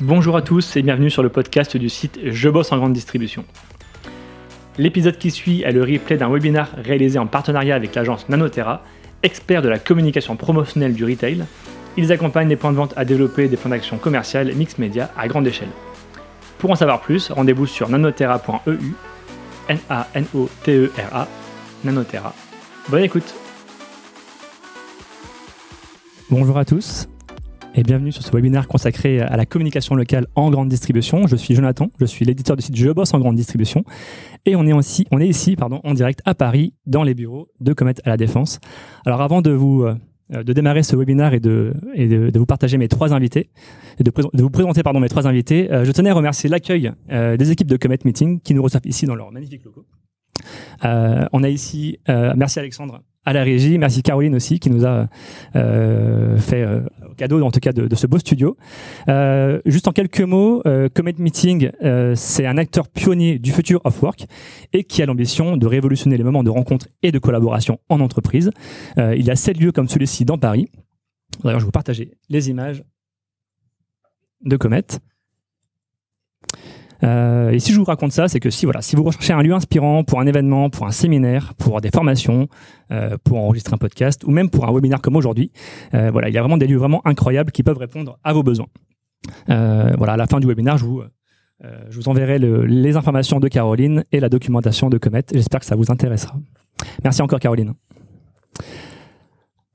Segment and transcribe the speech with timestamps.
[0.00, 3.44] Bonjour à tous et bienvenue sur le podcast du site Je bosse en grande distribution.
[4.78, 8.84] L'épisode qui suit est le replay d'un webinar réalisé en partenariat avec l'agence Nanotera,
[9.24, 11.44] expert de la communication promotionnelle du retail.
[11.96, 15.26] Ils accompagnent les points de vente à développer des plans d'action commerciales mix média à
[15.26, 15.70] grande échelle.
[16.58, 18.94] Pour en savoir plus, rendez-vous sur nanotera.eu,
[19.68, 21.28] N-A-N-O-T-E-R-A,
[21.82, 22.34] Nanotera.
[22.88, 23.34] Bonne écoute
[26.30, 27.08] Bonjour à tous,
[27.78, 31.28] et bienvenue sur ce webinaire consacré à la communication locale en grande distribution.
[31.28, 33.84] Je suis Jonathan, je suis l'éditeur du site Je bosse en grande distribution
[34.46, 34.72] et on est,
[35.12, 38.16] on est ici pardon, en direct à Paris dans les bureaux de Comet à la
[38.16, 38.58] Défense.
[39.06, 39.94] Alors avant de vous, euh,
[40.42, 43.48] de démarrer ce webinaire et, de, et de, vous partager mes trois invités,
[44.00, 47.36] et de, vous présenter pardon, mes trois invités, euh, je tenais à remercier l'accueil euh,
[47.36, 49.86] des équipes de Comet Meeting qui nous reçoivent ici dans leur magnifique locaux.
[50.82, 53.78] on a ici, merci Alexandre, à la régie.
[53.78, 55.08] Merci Caroline aussi qui nous a
[55.52, 56.66] fait
[57.18, 58.56] cadeau en tout cas de, ce beau studio.
[59.08, 60.62] Euh, juste en quelques mots,
[60.94, 61.70] Comet Meeting,
[62.14, 64.26] c'est un acteur pionnier du futur of work
[64.72, 68.50] et qui a l'ambition de révolutionner les moments de rencontre et de collaboration en entreprise.
[68.96, 70.70] il y a sept lieux comme celui-ci dans Paris.
[71.42, 72.82] D'ailleurs, je vais vous partager les images
[74.42, 74.86] de Comet.
[77.04, 79.42] Euh, et si je vous raconte ça, c'est que si voilà, si vous recherchez un
[79.42, 82.48] lieu inspirant pour un événement, pour un séminaire, pour des formations,
[82.90, 85.52] euh, pour enregistrer un podcast ou même pour un webinaire comme aujourd'hui,
[85.94, 88.42] euh, voilà, il y a vraiment des lieux vraiment incroyables qui peuvent répondre à vos
[88.42, 88.66] besoins.
[89.50, 91.02] Euh, voilà, à la fin du webinaire, je vous
[91.64, 95.24] euh, je vous enverrai le, les informations de Caroline et la documentation de Comet.
[95.32, 96.36] J'espère que ça vous intéressera.
[97.02, 97.74] Merci encore Caroline.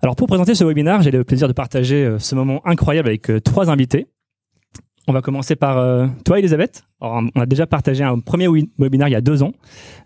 [0.02, 3.70] Alors pour présenter ce webinaire, j'ai le plaisir de partager ce moment incroyable avec trois
[3.70, 4.08] invités.
[5.08, 6.84] On va commencer par euh, toi, Elisabeth.
[7.02, 9.52] on a déjà partagé un premier webinaire il y a deux ans,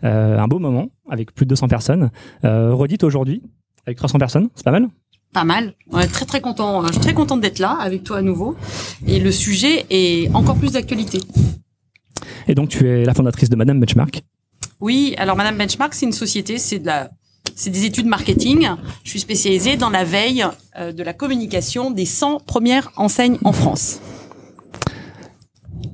[0.02, 2.10] euh, un beau moment avec plus de 200 personnes.
[2.44, 3.42] Euh, redite aujourd'hui
[3.86, 4.88] avec 300 personnes, c'est pas mal?
[5.32, 5.74] Pas mal.
[5.92, 6.84] On est très très content.
[6.86, 8.56] Je suis très contente d'être là avec toi à nouveau.
[9.06, 11.20] Et le sujet est encore plus d'actualité.
[12.48, 14.22] Et donc tu es la fondatrice de Madame Benchmark.
[14.80, 17.10] Oui, alors Madame Benchmark, c'est une société, c'est de la
[17.54, 18.68] c'est des études marketing.
[19.04, 20.44] Je suis spécialisée dans la veille
[20.78, 24.00] de la communication des 100 premières enseignes en France.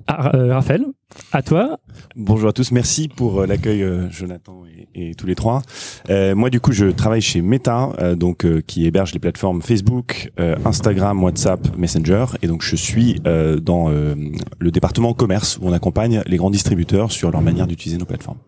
[0.07, 0.85] Ah, euh, Raphaël,
[1.33, 1.79] à toi.
[2.15, 5.63] Bonjour à tous, merci pour euh, l'accueil euh, Jonathan et, tous les trois.
[6.09, 10.31] moi du coup je travaille chez Meta, donc qui héberge les plateformes Facebook,
[10.65, 13.21] Instagram, WhatsApp, Messenger, et donc je suis
[13.63, 18.05] dans le département commerce où on accompagne les grands distributeurs sur leur manière d'utiliser nos
[18.05, 18.39] plateformes.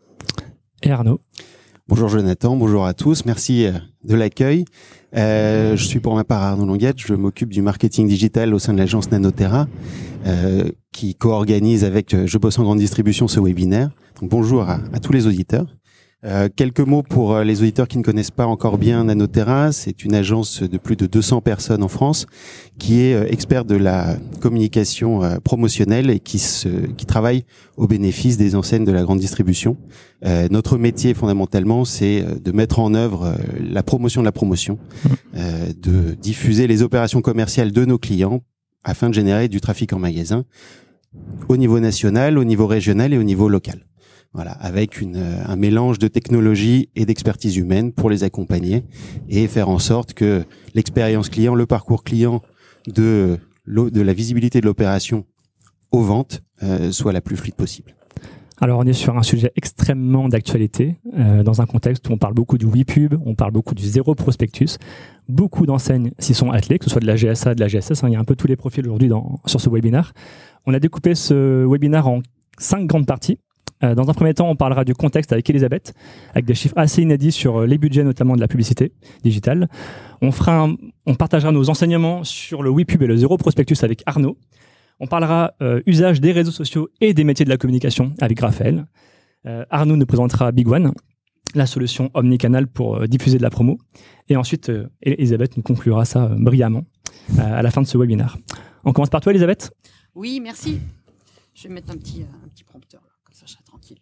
[0.83, 1.21] Et Arnaud.
[1.89, 3.67] Bonjour Jonathan, bonjour à tous, merci
[4.05, 4.65] de l'accueil.
[5.15, 8.79] Je suis pour ma part Arnaud Longuette, je m'occupe du marketing digital au sein de
[8.79, 9.67] l'agence Nanotera
[10.27, 13.91] euh, qui co-organise avec euh, Je bosse en grande distribution ce webinaire.
[14.23, 15.67] Bonjour à, tous les auditeurs.
[16.27, 19.71] Euh, quelques mots pour euh, les auditeurs qui ne connaissent pas encore bien Nanotera.
[19.71, 22.27] C'est une agence de plus de 200 personnes en France
[22.79, 27.45] qui est expert de la communication promotionnelle et qui, se, qui travaille
[27.77, 29.77] au bénéfice des enseignes de la grande distribution.
[30.25, 35.09] Euh, notre métier fondamentalement, c'est de mettre en œuvre la promotion de la promotion, mmh.
[35.81, 38.43] de diffuser les opérations commerciales de nos clients
[38.83, 40.45] afin de générer du trafic en magasin
[41.49, 43.87] au niveau national, au niveau régional et au niveau local.
[44.33, 48.85] Voilà, avec une, euh, un mélange de technologie et d'expertise humaine pour les accompagner
[49.29, 50.45] et faire en sorte que
[50.75, 52.43] l'expérience client, le parcours client
[52.87, 55.25] de, de la visibilité de l'opération
[55.91, 57.95] aux ventes euh, soit la plus fluide possible.
[58.59, 62.33] Alors on est sur un sujet extrêmement d'actualité, euh, dans un contexte où on parle
[62.33, 64.79] beaucoup du WePub, on parle beaucoup du zéro prospectus.
[65.29, 68.09] Beaucoup d'enseignes s'y sont attelées, que ce soit de la GSA, de la GSS, hein,
[68.09, 69.11] il y a un peu tous les profils aujourd'hui
[69.45, 70.15] sur ce webinaire.
[70.65, 72.23] On a découpé ce webinaire en
[72.59, 73.39] cinq grandes parties.
[73.87, 75.95] Euh, dans un premier temps, on parlera du contexte avec Elisabeth,
[76.33, 78.93] avec des chiffres assez inédits sur euh, les budgets notamment de la publicité
[79.23, 79.69] digitale.
[80.23, 80.31] On,
[81.15, 84.39] partagera nos enseignements sur le WePub et le zéro prospectus avec Arnaud.
[84.99, 88.87] On parlera euh, usage des réseaux sociaux et des métiers de la communication avec Raphaël.
[89.71, 90.93] Arnaud nous présentera Big One,
[91.55, 93.79] la solution omnicanal pour diffuser de la promo.
[94.29, 94.73] Et ensuite,
[95.03, 96.83] Elisabeth nous conclura ça brillamment
[97.39, 98.37] à la fin de ce webinaire.
[98.83, 99.71] On commence par toi, Elisabeth
[100.17, 100.81] Oui, merci.
[101.57, 102.27] Je vais mettre un petit
[102.67, 103.97] prompteur, comme ça je serai tranquille.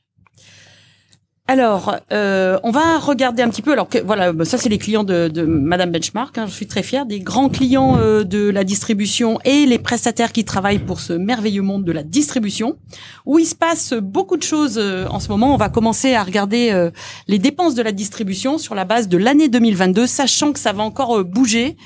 [1.47, 3.73] Alors, euh, on va regarder un petit peu.
[3.73, 6.39] Alors que voilà, bah, ça c'est les clients de, de Madame Benchmark.
[6.39, 10.33] Hein, je suis très fière des grands clients euh, de la distribution et les prestataires
[10.33, 12.79] qui travaillent pour ce merveilleux monde de la distribution,
[13.27, 15.53] où il se passe beaucoup de choses euh, en ce moment.
[15.53, 16.91] On va commencer à regarder euh,
[17.29, 20.83] les dépenses de la distribution sur la base de l'année 2022, sachant que ça va
[20.83, 21.77] encore bouger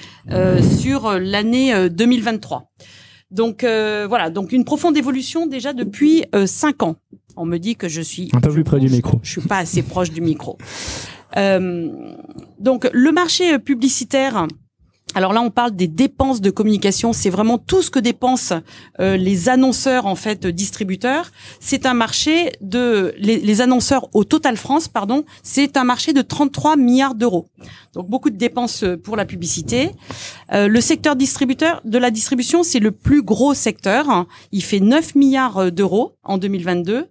[0.78, 2.70] sur l'année 2023.
[3.30, 6.96] Donc voilà, donc une profonde évolution déjà depuis cinq ans
[7.38, 9.18] on me dit que je suis un peu plus près du micro.
[9.22, 10.58] Je, suis pas assez proche du micro.
[11.36, 11.88] Euh,
[12.58, 14.46] donc le marché publicitaire
[15.14, 17.12] Alors là, on parle des dépenses de communication.
[17.12, 18.60] C'est vraiment tout ce que dépensent
[19.00, 21.30] euh, les annonceurs en fait distributeurs.
[21.60, 25.24] C'est un marché de les, annonceurs au Total France, pardon.
[25.42, 27.48] C'est un marché de 33 milliards d'euros.
[27.94, 29.90] Donc beaucoup de dépenses euh, pour la publicité.
[30.52, 34.26] Euh, le secteur distributeur de la distribution, c'est le plus gros secteur.
[34.52, 37.06] Il fait 9 milliards d'euros en 2022.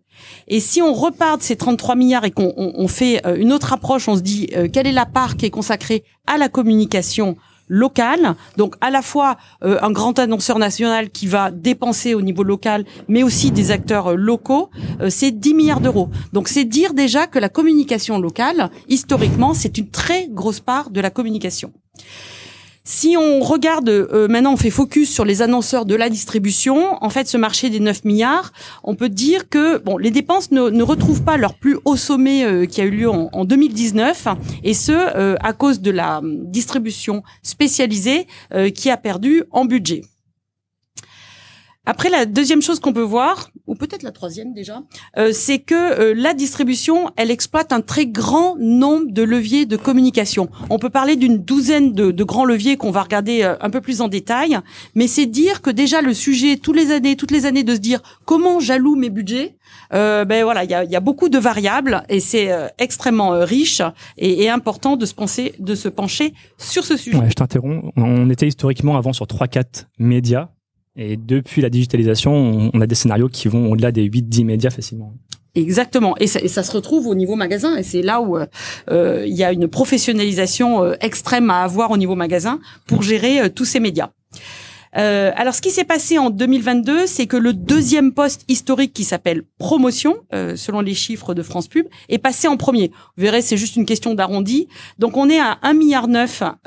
[0.48, 4.08] Et si on repart de ces 33 milliards et qu'on on, fait une autre approche,
[4.08, 7.36] on se dit quelle est la part qui est consacrée à la communication
[7.68, 12.44] local, donc à la fois euh, un grand annonceur national qui va dépenser au niveau
[12.44, 14.70] local, mais aussi des acteurs euh, locaux,
[15.02, 16.10] euh, c'est 10 milliards d'euros.
[16.34, 21.02] Donc c'est dire déjà que la communication locale, historiquement, c'est une très grosse part de
[21.02, 21.72] la communication.
[22.90, 27.10] Si on regarde, euh, maintenant on fait focus sur les annonceurs de la distribution, en
[27.10, 31.24] fait ce marché des 9 milliards, on peut dire que bon, les dépenses ne, retrouvent
[31.24, 34.30] pas leur plus haut sommet euh, qui a eu lieu en, en 2019,
[34.64, 38.26] et ce euh, à cause de la distribution spécialisée
[38.74, 40.04] qui a perdu en budget.
[41.90, 44.84] Après, la deuxième chose qu'on peut voir, ou peut-être la troisième déjà,
[45.18, 49.78] euh, c'est que euh, la distribution, elle exploite un très grand nombre de leviers de
[49.78, 50.50] communication.
[50.70, 53.80] On peut parler d'une douzaine de, de, grands leviers qu'on va regarder euh, un peu
[53.80, 54.60] plus en détail,
[54.96, 57.80] mais c'est dire que déjà le sujet, tous les années, toutes les années, de se
[57.80, 59.56] dire comment j'alloue mes budgets?
[59.92, 63.82] ben voilà, il y a, y a, beaucoup de variables et c'est extrêmement riche
[64.18, 67.18] et, et, important de se penser, de se pencher sur ce sujet.
[67.18, 67.92] Ouais, je t'interromps.
[67.96, 70.50] On était historiquement avant sur trois quatre médias
[70.98, 75.14] et depuis la digitalisation, on a des scénarios qui vont au-delà des 8-10 médias facilement.
[75.54, 76.16] Exactement.
[76.20, 77.78] Et ça, se retrouve au niveau magasin.
[77.78, 81.98] Et c'est là où euh, il y a une professionnalisation euh, extrême à avoir au
[81.98, 84.10] niveau magasin pour gérer euh, tous ces médias.
[84.98, 89.04] Euh, alors, ce qui s'est passé en 2022, c'est que le deuxième poste historique qui
[89.04, 92.92] s'appelle promotion, euh, selon les chiffres de France Pub, est passé en premier.
[93.16, 94.68] Vous verrez, c'est juste une question d'arrondi.
[95.00, 96.08] Donc, on est à 1,9 milliard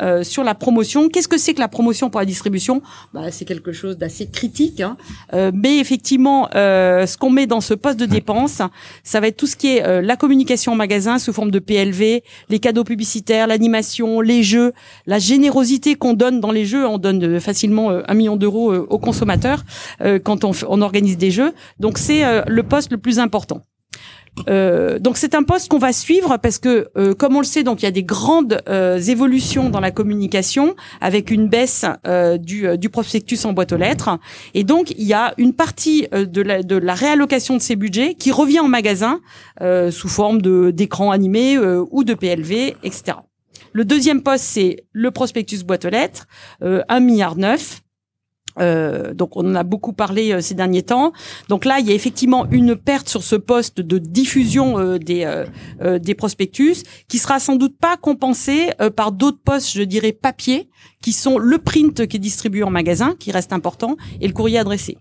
[0.00, 1.08] euh, sur la promotion.
[1.08, 2.82] Qu'est-ce que c'est que la promotion pour la distribution?
[3.12, 4.80] Bah, C'est quelque chose d'assez critique.
[4.80, 4.96] Hein.
[5.34, 8.62] Euh, mais effectivement, euh, ce qu'on met dans ce poste de dépense,
[9.02, 11.58] ça va être tout ce qui est euh, la communication en magasin sous forme de
[11.58, 14.72] PLV, les cadeaux publicitaires, l'animation, les jeux,
[15.06, 16.86] la générosité qu'on donne dans les jeux.
[16.86, 19.64] On donne facilement un millions d'euros euh, aux consommateurs
[20.02, 21.52] euh, quand on, organise des jeux.
[21.78, 23.62] Donc c'est euh, le poste le plus important.
[24.46, 27.82] Donc c'est un poste qu'on va suivre parce que, euh, comme on le sait, donc
[27.82, 31.84] il y a des grandes euh, évolutions dans la communication avec une baisse
[32.38, 34.18] du, du, prospectus en boîte aux lettres,
[34.54, 38.14] et donc il y a une partie de la, de, la, réallocation de ces budgets
[38.14, 39.20] qui revient en magasin
[39.90, 43.18] sous forme de d'écran animé ou de PLV, etc.
[43.72, 46.26] Le deuxième poste c'est le prospectus boîte aux lettres,
[46.62, 47.82] 1 milliard neuf.
[48.60, 51.12] Euh, donc on en a beaucoup parlé euh, ces derniers temps.
[51.48, 55.24] Donc là, il y a effectivement une perte sur ce poste de diffusion euh, des
[55.80, 60.68] euh, des prospectus qui sera sans doute pas compensée par d'autres postes, je dirais papier,
[61.02, 64.58] qui sont le print qui est distribué en magasin, qui reste important, et le courrier
[64.58, 64.98] adressé.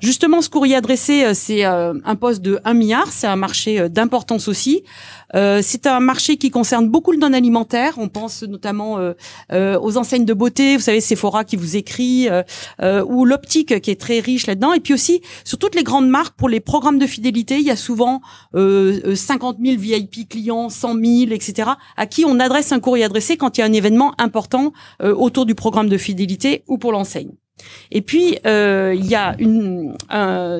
[0.00, 3.80] Justement, ce courrier adressé, euh, c'est euh, un poste de 1 milliard, c'est un marché
[3.80, 4.84] euh, d'importance aussi.
[5.34, 7.94] C'est un marché qui concerne beaucoup le non-alimentaire.
[7.98, 8.98] On pense notamment
[9.52, 12.28] aux enseignes de beauté, vous savez, Sephora qui vous écrit,
[12.82, 14.72] ou l'optique qui est très riche là-dedans.
[14.72, 17.70] Et puis aussi, sur toutes les grandes marques, pour les programmes de fidélité, il y
[17.70, 18.20] a souvent
[18.54, 23.58] 50 000 VIP clients, 100 000, etc., à qui on adresse un courrier adressé quand
[23.58, 24.72] il y a un événement important
[25.02, 27.32] autour du programme de fidélité ou pour l'enseigne.
[27.90, 29.94] Et puis euh, il y a une,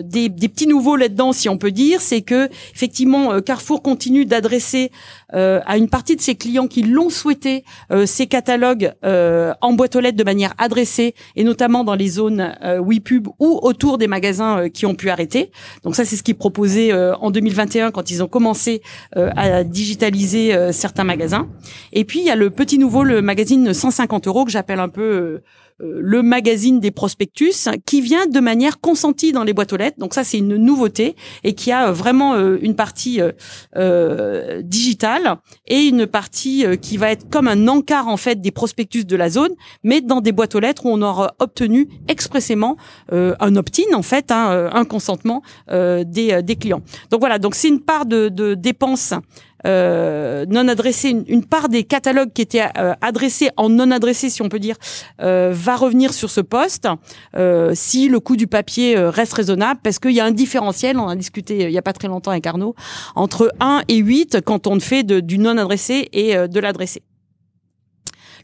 [0.04, 4.24] des, des, petits nouveaux là-dedans, si on peut dire, c'est que effectivement euh, Carrefour continue
[4.24, 4.90] d'adresser
[5.34, 9.72] euh, à une partie de ses clients qui l'ont souhaité euh, ces catalogues euh, en
[9.72, 13.98] boîte aux lettres de manière adressée et notamment dans les zones euh, WePub ou autour
[13.98, 15.50] des magasins qui ont pu arrêter.
[15.84, 18.82] Donc ça c'est ce qu'ils proposaient en 2021 quand ils ont commencé
[19.14, 21.48] à digitaliser certains magasins.
[21.92, 24.88] Et puis il y a le petit nouveau, le magazine 150 euros que j'appelle un
[24.88, 25.40] peu
[25.80, 29.98] le magazine des prospectus qui vient de manière consentie dans les boîtes aux lettres.
[29.98, 33.20] Donc ça, c'est une nouveauté et qui a euh, vraiment euh, une partie
[33.76, 39.04] euh, digitale et une partie qui va être comme un encart en fait des prospectus
[39.04, 39.52] de la zone,
[39.84, 42.76] mais dans des boîtes aux lettres où on aura obtenu expressément
[43.10, 46.82] un opt-in en fait, hein, un consentement des, des clients.
[47.10, 49.14] Donc voilà, donc c'est une part de, de dépenses
[49.66, 54.42] euh, non adressé, une, part des catalogues qui étaient euh, adressés en non adressé, si
[54.42, 54.76] on peut dire,
[55.20, 56.88] euh, va revenir sur ce poste
[57.74, 61.16] si le coût du papier reste raisonnable, parce qu'il y a un différentiel, on a
[61.16, 62.74] discuté il y a pas très longtemps avec Arnaud,
[63.14, 67.02] entre 1 et 8 quand on fait du non adressé et de l'adressé.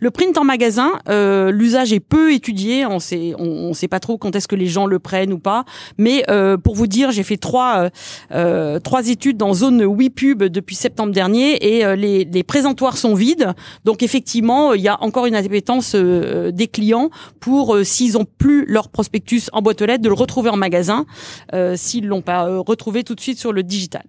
[0.01, 2.87] Le print en magasin, euh, l'usage est peu étudié.
[2.87, 5.65] On sait, on, sait pas trop quand est-ce que les gens le prennent ou pas.
[5.99, 7.91] Mais euh, pour vous dire, j'ai fait trois
[8.33, 13.53] euh, études dans zone WePub depuis septembre dernier et les, les présentoirs sont vides.
[13.85, 17.11] Donc effectivement, il y a encore une appétence des clients
[17.41, 21.05] pour s'ils ont plus leur prospectus en boîte aux lettres, de le retrouver en magasin
[21.75, 24.05] s'ils l'ont pas retrouvé tout de suite sur le digital.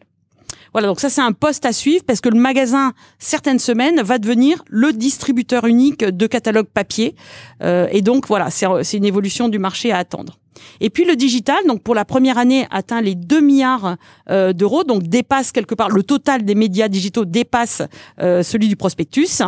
[0.75, 4.17] Voilà, donc ça c'est un poste à suivre parce que le magasin, certaines semaines, va
[4.17, 7.15] devenir le distributeur unique de catalogue papier.
[7.63, 10.38] Euh, et donc voilà, c'est une évolution du marché à attendre.
[10.79, 13.97] Et puis le digital, donc pour la première année, atteint les 2 milliards
[14.29, 17.81] euh, d'euros, donc dépasse quelque part le total des médias digitaux dépasse
[18.21, 19.41] euh, celui du prospectus.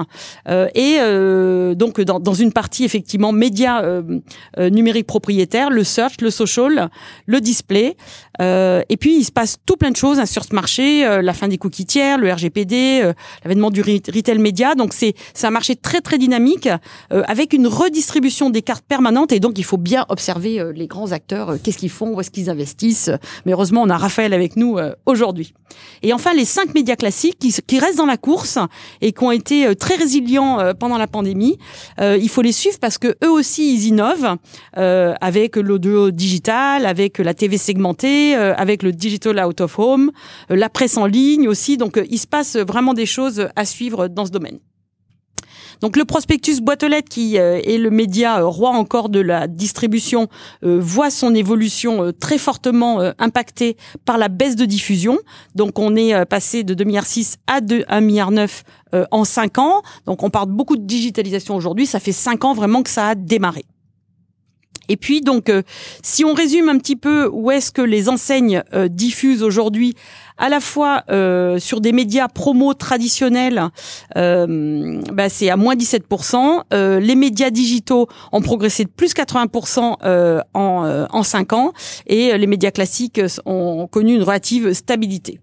[0.48, 0.98] Euh, et
[1.76, 4.02] donc dans, dans, une partie effectivement médias
[4.58, 6.90] numériques propriétaires, le search, le social,
[7.26, 7.96] le display.
[8.40, 11.48] et puis il se passe tout plein de choses hein, sur ce marché, la fin
[11.48, 13.12] des cookies tiers, le RGPD,
[13.44, 14.76] l'avènement du retail média.
[14.76, 16.70] Donc c'est c'est un marché très très dynamique
[17.10, 21.50] avec une redistribution des cartes permanentes et donc il faut bien observer les grands acteurs,
[21.52, 23.12] euh, qu'est-ce qu'ils font, où est-ce qu'ils investissent.
[23.46, 25.54] Mais heureusement, on a Raphaël avec nous euh, aujourd'hui.
[26.02, 28.58] Et enfin, les cinq médias classiques qui, restent dans la course
[29.02, 31.58] et qui ont été euh, très résilients pendant la pandémie.
[32.00, 34.38] il faut les suivre parce que eux aussi, ils innovent
[34.74, 40.12] avec l'audio digital, avec la TV segmentée, avec le digital out of home,
[40.50, 41.78] la presse en ligne aussi.
[41.78, 44.60] Donc, il se passe vraiment des choses à suivre dans ce domaine.
[45.82, 49.48] Donc le prospectus boîte aux qui euh, est le média euh, roi encore de la
[49.48, 50.28] distribution,
[50.64, 55.18] euh, voit son évolution très fortement impactée par la baisse de diffusion.
[55.56, 57.06] Donc on est passé de 2,6 milliards
[57.48, 58.30] à 1,9 milliard
[59.12, 59.82] en 5 ans.
[60.06, 61.86] Donc on parle beaucoup de digitalisation aujourd'hui.
[61.86, 63.66] Ça fait 5 ans vraiment que ça a démarré.
[64.90, 65.52] Et puis donc,
[66.02, 69.96] si on résume un petit peu où est-ce que les enseignes diffusent aujourd'hui
[70.38, 73.70] à la fois euh, sur des médias promo traditionnels,
[74.16, 76.62] euh, bah, c'est à moins 17%.
[76.74, 81.74] Euh, les médias digitaux ont progressé de plus 80% euh, en, euh, en 5 ans
[82.06, 85.40] et les médias classiques ont connu une relative stabilité.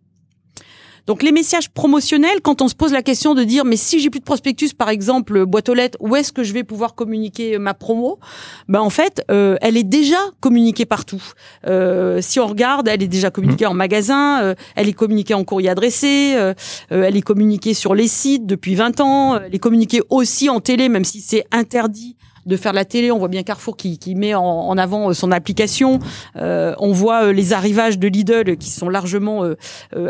[1.06, 4.08] Donc les messages promotionnels, quand on se pose la question de dire mais si j'ai
[4.08, 7.58] plus de prospectus par exemple boîte aux lettres, où est-ce que je vais pouvoir communiquer
[7.58, 8.18] ma promo?
[8.68, 11.22] Ben en fait, euh, elle est déjà communiquée partout.
[11.66, 13.70] Euh, si on regarde, elle est déjà communiquée mmh.
[13.70, 16.36] en magasin, euh, elle est communiquée en courrier adressé,
[16.90, 20.88] elle est communiquée sur les sites depuis 20 ans, elle est communiquée aussi en télé
[20.88, 23.10] même si c'est interdit de faire la télé.
[23.10, 25.98] On voit bien Carrefour qui, met en, avant euh, son application.
[26.36, 29.44] Euh, on voit euh, les arrivages de Lidl qui sont largement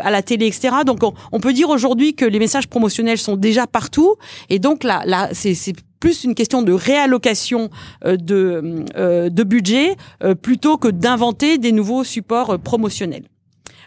[0.02, 0.76] à la télé, etc.
[0.86, 1.00] Donc
[1.32, 4.16] on, peut dire aujourd'hui que les messages promotionnels sont déjà partout.
[4.50, 7.70] Et donc là, là c'est plus une question de réallocation
[8.04, 8.84] de,
[9.28, 9.96] de budget
[10.42, 13.24] plutôt que d'inventer des nouveaux supports promotionnels.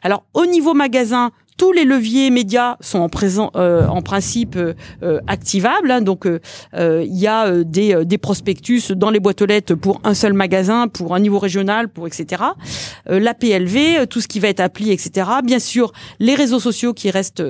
[0.03, 3.09] Alors au niveau magasin, tous les leviers médias sont en
[3.55, 4.73] euh, principe euh,
[5.03, 5.91] euh, activables.
[5.91, 6.01] Hein.
[6.01, 6.25] donc,
[6.73, 10.87] il y a des, des, prospectus dans les boîtes aux lettres pour un seul magasin,
[10.87, 12.43] pour un niveau régional, pour etc.
[13.05, 15.29] la PLV, tout ce qui va être appli, etc.
[15.43, 17.43] Bien sûr, les réseaux sociaux qui restent,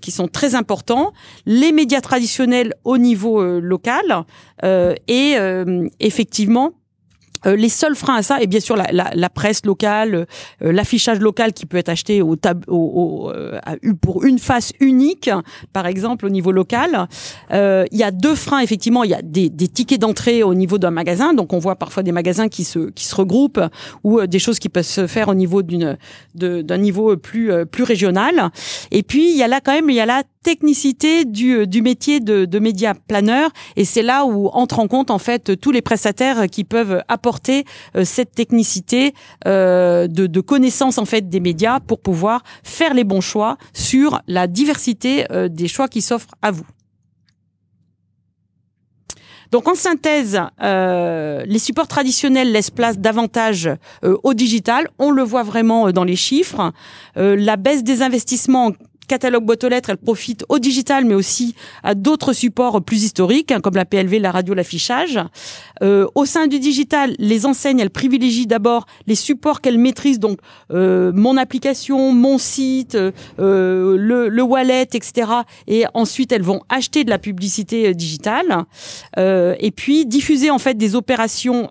[0.00, 1.12] qui sont très importants,
[1.44, 4.24] les médias traditionnels au niveau local
[4.62, 5.36] et
[6.00, 6.72] effectivement
[7.46, 10.26] euh, les seuls freins à ça, et bien sûr la, la, la presse locale,
[10.62, 13.58] euh, l'affichage local qui peut être acheté au, tab au, euh,
[14.00, 15.30] pour une face unique,
[15.72, 17.08] par exemple au niveau local.
[17.50, 19.04] il y a deux freins effectivement.
[19.04, 22.02] Il y a des, des tickets d'entrée au niveau d'un magasin, donc on voit parfois
[22.02, 23.60] des magasins qui se qui se regroupent
[24.04, 25.96] ou des choses qui peuvent se faire au niveau d'une
[26.34, 28.50] d'un niveau plus plus régional.
[28.90, 31.82] Et puis il y a là quand même il y a la technicité du, du
[31.82, 35.70] métier de, de média planeur et c'est là où entre en compte en fait tous
[35.70, 37.31] les prestataires qui peuvent apporter
[37.96, 39.14] euh, cette technicité
[39.46, 44.46] euh, de, connaissance en fait des médias pour pouvoir faire les bons choix sur la
[44.46, 46.66] diversité euh, des choix qui s'offrent à vous.
[49.50, 53.68] Donc en synthèse, les supports traditionnels laissent place davantage
[54.02, 54.88] au digital.
[54.98, 56.72] On le voit vraiment dans les chiffres.
[57.16, 58.72] La baisse des investissements
[59.12, 63.52] catalogue boîte aux lettres, elle profite au digital, mais aussi à d'autres supports plus historiques,
[63.52, 65.20] hein, comme la PLV, la radio, l'affichage.
[65.82, 70.38] Euh, au sein du digital, les enseignes, elles privilégient d'abord les supports qu'elles maîtrisent, donc
[70.70, 75.30] euh, mon application, mon site, euh, le, le, wallet, etc.
[75.66, 78.64] Et ensuite, elles vont acheter de la publicité digitale.
[79.18, 81.68] Et puis, diffuser en fait des opérations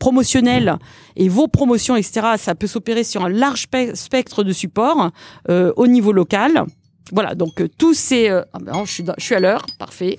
[0.00, 0.78] promotionnelles
[1.16, 2.34] et vos promotions, etc.
[2.36, 5.10] Ça peut s'opérer sur un large spectre de supports
[5.48, 6.64] au niveau local.
[7.12, 8.28] Voilà, donc tous ces...
[8.28, 10.18] Ah ben, je, suis je suis à l'heure, parfait.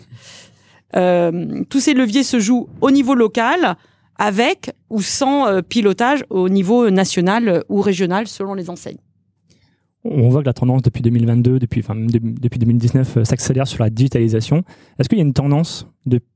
[0.95, 3.75] Euh, tous ces leviers se jouent au niveau local,
[4.17, 8.99] avec ou sans euh, pilotage au niveau national ou régional selon les enseignes.
[10.05, 14.63] on voit que la tendance depuis 2022, depuis, enfin, depuis 2019, s'accélère sur la digitalisation.
[14.99, 15.87] Est-ce qu'il y a une tendance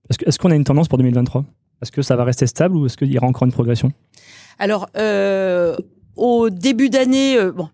[0.10, 1.46] est-ce qu'on a une tendance pour 2023
[1.84, 3.92] Est-ce que ça va rester stable ou est-ce qu'il y aura encore une progression?
[4.60, 4.90] Alors,
[6.16, 7.70] au début d'année, bon,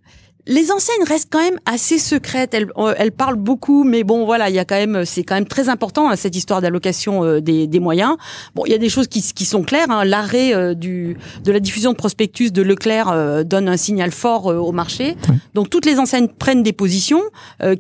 [0.48, 2.54] les enseignes restent quand même assez secrètes.
[2.54, 5.36] Elles, euh, elles parlent beaucoup, mais bon, voilà, il y a quand même, c'est quand
[5.36, 8.16] même très important hein, cette histoire d'allocation euh, des, des, moyens.
[8.54, 9.90] Bon, il y a des choses qui, qui sont claires.
[9.90, 10.06] Hein.
[10.06, 14.72] L'arrêt euh, du de la diffusion de prospectus de Leclerc donne un signal fort au
[14.72, 15.16] marché.
[15.54, 17.22] Donc toutes les enseignes prennent des positions,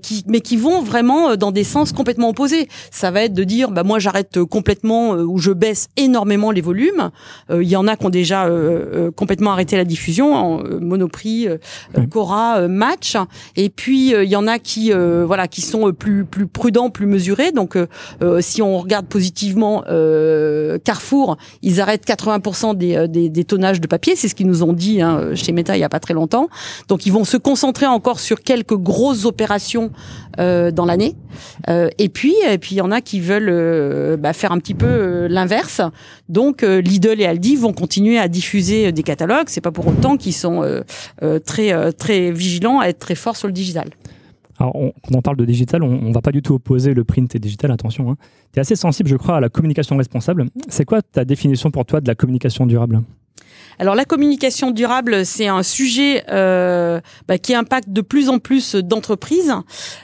[0.01, 2.67] qui, mais qui vont vraiment dans des sens complètement opposés.
[2.91, 7.11] Ça va être de dire, bah moi j'arrête complètement ou je baisse énormément les volumes.
[7.51, 8.49] Il y en a qui ont déjà
[9.15, 11.47] complètement arrêté la diffusion, en Monoprix,
[12.09, 12.54] Cora.
[12.55, 13.15] Euh, match.
[13.55, 16.89] Et puis euh, il y en a qui euh, voilà qui sont plus plus prudents,
[16.89, 17.51] plus mesurés.
[17.51, 17.77] Donc
[18.39, 19.83] si on regarde positivement
[20.83, 24.15] Carrefour, ils arrêtent 80% des, des, des, tonnages de papier.
[24.15, 26.49] C'est ce qu'ils nous ont dit hein, chez Meta il y a pas très longtemps.
[26.87, 29.91] Donc ils vont se concentrer encore sur quelques grosses opérations
[30.37, 31.15] dans l'année.
[31.67, 35.27] et puis et puis il y en a qui veulent bah, faire un petit peu
[35.27, 35.81] l'inverse.
[36.29, 39.47] Donc Lidl et Aldi vont continuer à diffuser des catalogues.
[39.47, 40.63] C'est pas pour autant qu'ils sont
[41.45, 43.89] très très vigilant à être très fort sur le digital.
[44.57, 47.35] Alors, quand on parle de digital, on ne va pas du tout opposer le print
[47.35, 48.09] et digital, attention.
[48.09, 48.15] Hein.
[48.53, 50.45] Tu es assez sensible, je crois, à la communication responsable.
[50.69, 53.01] C'est quoi ta définition pour toi de la communication durable?
[53.79, 58.75] Alors la communication durable, c'est un sujet euh, bah, qui impacte de plus en plus
[58.75, 59.53] d'entreprises.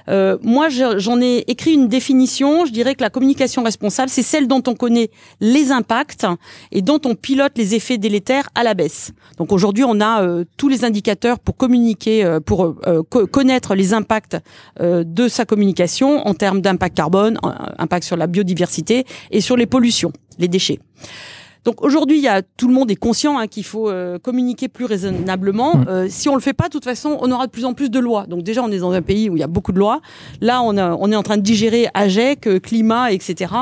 [0.10, 2.66] Euh, moi, j'en ai écrit une définition.
[2.66, 5.10] Je dirais que la communication responsable, c'est celle dont on connaît
[5.40, 6.26] les impacts
[6.72, 9.12] et dont on pilote les effets délétères à la baisse.
[9.38, 13.94] Donc aujourd'hui, on a euh, tous les indicateurs pour communiquer, euh, pour euh, connaître les
[13.94, 14.38] impacts
[14.80, 17.38] de sa communication en termes d'impact carbone,
[17.78, 20.80] impact sur la biodiversité et sur les pollutions, les déchets.
[21.64, 24.68] Donc aujourd'hui, il y a tout le monde est conscient hein, qu'il faut euh, communiquer
[24.68, 25.78] plus raisonnablement.
[25.78, 25.86] Mmh.
[25.88, 27.92] Euh, si on le fait pas, de toute façon, on aura de plus en plus
[27.92, 28.26] de lois.
[28.26, 30.02] Donc déjà, on est dans un pays où il y a beaucoup de lois.
[30.42, 33.54] Là, on, a, on est en train de digérer AGEC, euh, climat, etc.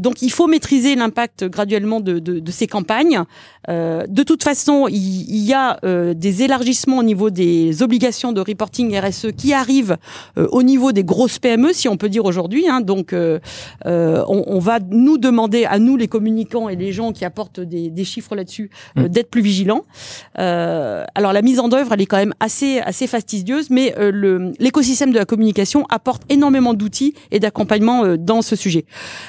[0.00, 3.22] donc il faut maîtriser l'impact graduellement de, de, de, ces campagnes.
[3.68, 4.96] de toute façon, il,
[5.28, 5.78] il y a
[6.14, 9.96] des élargissements au niveau des obligations de reporting RSE qui arrivent
[10.36, 12.68] au niveau des grosses PME, si on peut dire aujourd'hui.
[12.68, 12.80] Hein.
[12.80, 13.40] Donc on,
[13.84, 18.04] on va nous demander à nous les communicants et les gens qui apportent des, des
[18.04, 19.08] chiffres là-dessus, euh, mm.
[19.08, 19.84] d'être plus vigilants.
[20.38, 24.10] Euh, alors la mise en œuvre, elle est quand même assez assez fastidieuse, mais euh,
[24.12, 28.84] le l'écosystème de la communication apporte énormément d'outils et d'accompagnement euh, dans ce sujet.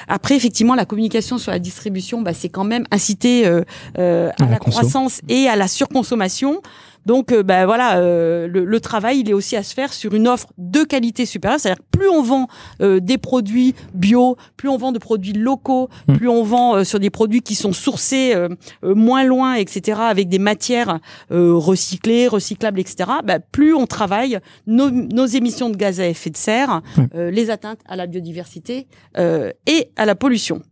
[0.08, 3.62] Après, effectivement, la communication sur la distribution, bah, c'est quand même inciter à,
[3.98, 6.60] à, la, croissance et à la surconsommation.
[7.06, 10.28] Donc, euh, bah, voilà, euh, le, travail, il est aussi à se faire sur une
[10.28, 11.60] offre de qualité supérieure.
[11.60, 12.48] C'est-à-dire plus on vend
[12.80, 16.16] euh, des produits bio, plus on vend de produits locaux, hmm.
[16.16, 18.34] plus on vend sur des produits qui sont sourcés
[18.82, 20.98] moins loin, etc., avec des matières
[21.30, 26.36] recyclées, recyclables, etc., bah, plus on travaille nos, nos, émissions de gaz à effet de
[26.36, 26.82] serre,
[27.14, 28.86] les atteintes à la biodiversité
[29.16, 30.62] et à la pollution.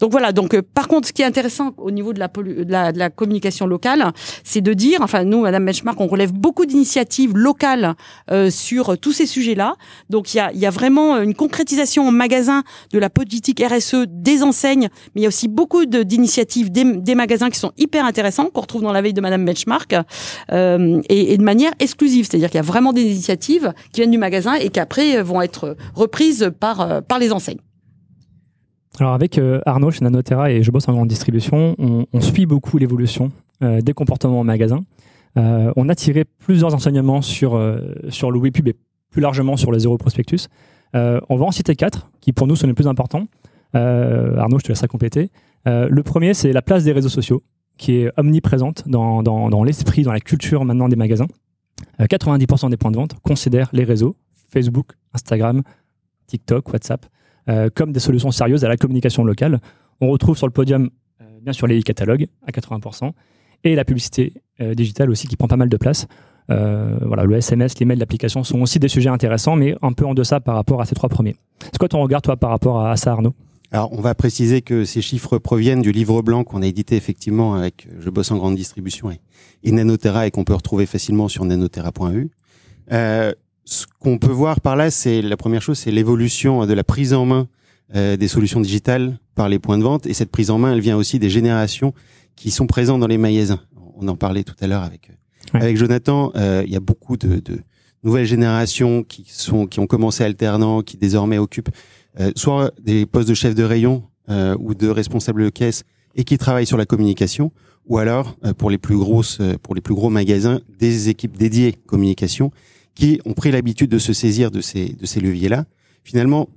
[0.00, 0.32] Donc voilà.
[0.32, 3.66] Donc euh, par contre, ce qui est intéressant au niveau de la, de la, communication
[3.66, 7.94] locale, c'est de dire, enfin nous, Madame Benchmark, on relève beaucoup d'initiatives locales
[8.30, 9.76] euh, sur tous ces sujets-là.
[10.10, 14.06] Donc il y a, y a vraiment une concrétisation en magasin de la politique RSE
[14.08, 18.04] des enseignes, mais il y a aussi beaucoup d'initiatives des, des, magasins qui sont hyper
[18.04, 19.94] intéressants qu'on retrouve dans la veille de Madame Benchmark
[20.52, 22.26] euh, et, et, de manière exclusive.
[22.28, 25.42] C'est-à-dire qu'il y a vraiment des initiatives qui viennent du magasin et qui après vont
[25.42, 27.60] être reprises par par les enseignes.
[29.00, 32.78] Alors avec euh, Arnaud chez Nanotera et je bosse en grande distribution, on, suit beaucoup
[32.78, 34.84] l'évolution euh, des comportements en magasin.
[35.36, 37.60] Euh, on a tiré plusieurs enseignements sur,
[38.08, 38.76] sur le WePub et
[39.10, 40.48] plus largement sur les zéro prospectus.
[40.94, 43.26] on va en citer quatre qui pour nous sont les plus importants.
[43.72, 45.30] Arnaud, je te laisserai compléter.
[45.66, 47.42] le premier, c'est la place des réseaux sociaux
[47.76, 51.26] qui est omniprésente dans, dans, dans l'esprit, dans la culture maintenant des magasins.
[51.98, 54.14] 90% des points de vente considèrent les réseaux,
[54.52, 55.62] Facebook, Instagram,
[56.28, 57.06] TikTok, WhatsApp,
[57.48, 59.60] euh, comme des solutions sérieuses à la communication locale.
[60.00, 63.12] On retrouve sur le podium euh, bien sûr les catalogues à 80%
[63.64, 66.06] et la publicité euh, digitale aussi qui prend pas mal de place.
[66.48, 70.14] voilà, le SMS, les mails, l'application sont aussi des sujets intéressants, mais un peu en
[70.14, 71.36] deçà par rapport à ces trois premiers.
[71.62, 73.34] C'est quoi ton regard, toi, par rapport à, ça, Arnaud?
[73.72, 77.54] Alors, on va préciser que ces chiffres proviennent du livre blanc qu'on a édité effectivement
[77.54, 79.20] avec Je bosse en grande distribution et,
[79.64, 82.30] et Nanotera et qu'on peut retrouver facilement sur nanotera.eu.
[82.92, 83.32] Euh,
[83.64, 87.14] ce qu'on peut voir par là, c'est la première chose, c'est l'évolution de la prise
[87.14, 87.48] en main
[87.94, 90.06] euh, des solutions digitales par les points de vente.
[90.06, 91.92] Et cette prise en main, elle vient aussi des générations
[92.36, 93.60] qui sont présentes dans les magasins.
[93.96, 95.10] On en parlait tout à l'heure avec
[95.52, 96.32] avec Jonathan.
[96.34, 97.60] Euh, il y a beaucoup de, de,
[98.02, 101.70] nouvelles générations qui sont qui ont commencé alternant, qui désormais occupent
[102.20, 104.04] euh, soit des postes de chef de rayon
[104.58, 107.52] ou de responsable de caisse et qui travaillent sur la communication,
[107.84, 112.50] ou alors pour les plus grosses, pour les plus gros magasins, des équipes dédiées communication
[112.94, 115.64] qui ont pris l'habitude de se saisir de ces, de ces leviers-là.
[116.04, 116.48] Finalement,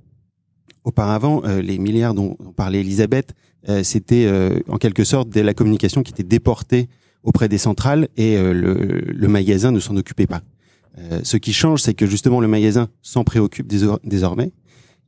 [0.84, 3.34] auparavant, euh, les milliards dont, parlait Elisabeth,
[3.68, 6.88] euh, c'était euh, en quelque sorte de la communication qui était déportée
[7.22, 10.40] auprès des centrales et le, le, magasin ne s'en occupait pas.
[11.24, 14.52] ce qui change, c'est que justement le magasin s'en préoccupe désormais.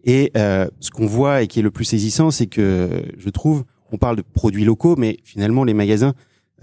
[0.04, 3.96] Et ce qu'on voit et qui est le plus saisissant, c'est que je trouve, on
[3.96, 6.14] parle de produits locaux, mais finalement les magasins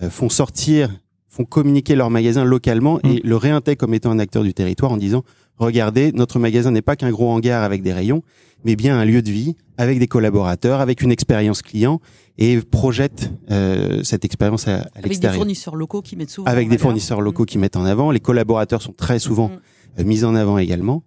[0.10, 0.92] font sortir
[1.38, 3.20] font communiquer leur magasin localement et mmh.
[3.24, 5.24] le réintègrent comme étant un acteur du territoire en disant
[5.58, 8.24] regardez, notre magasin n'est pas qu'un gros hangar avec des rayons,
[8.66, 12.00] mais bien un lieu de vie avec des collaborateurs, avec une expérience client
[12.40, 15.04] et projette euh, cette expérience à, l'extérieur.
[15.04, 16.50] Avec des fournisseurs locaux qui mettent souvent.
[16.50, 17.48] Avec des fournisseurs locaux mmh.
[17.48, 18.10] qui mettent en avant.
[18.10, 20.00] Les collaborateurs sont très souvent mmh.
[20.00, 21.04] euh, mis en avant également.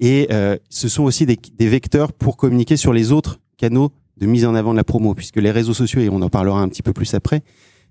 [0.00, 4.26] Et euh, ce sont aussi des, des, vecteurs pour communiquer sur les autres canaux de
[4.26, 6.68] mise en avant de la promo, puisque les réseaux sociaux, et on en parlera un
[6.68, 7.42] petit peu plus après,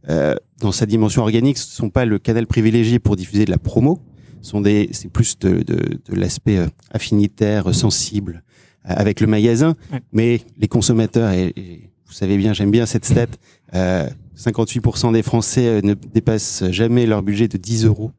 [0.10, 3.58] euh, dans sa dimension organique, ce sont pas le canal privilégié pour diffuser de la
[3.58, 4.00] promo.
[4.42, 8.44] Sont des, c'est plus de, de, de l'aspect euh, affinitaire, sensible
[8.90, 9.76] euh, avec le magasin.
[10.12, 13.28] Mais les consommateurs, et, vous savez bien, j'aime bien cette stat,
[13.76, 18.12] euh, 58% des Français ne dépassent jamais leur budget de 10 euros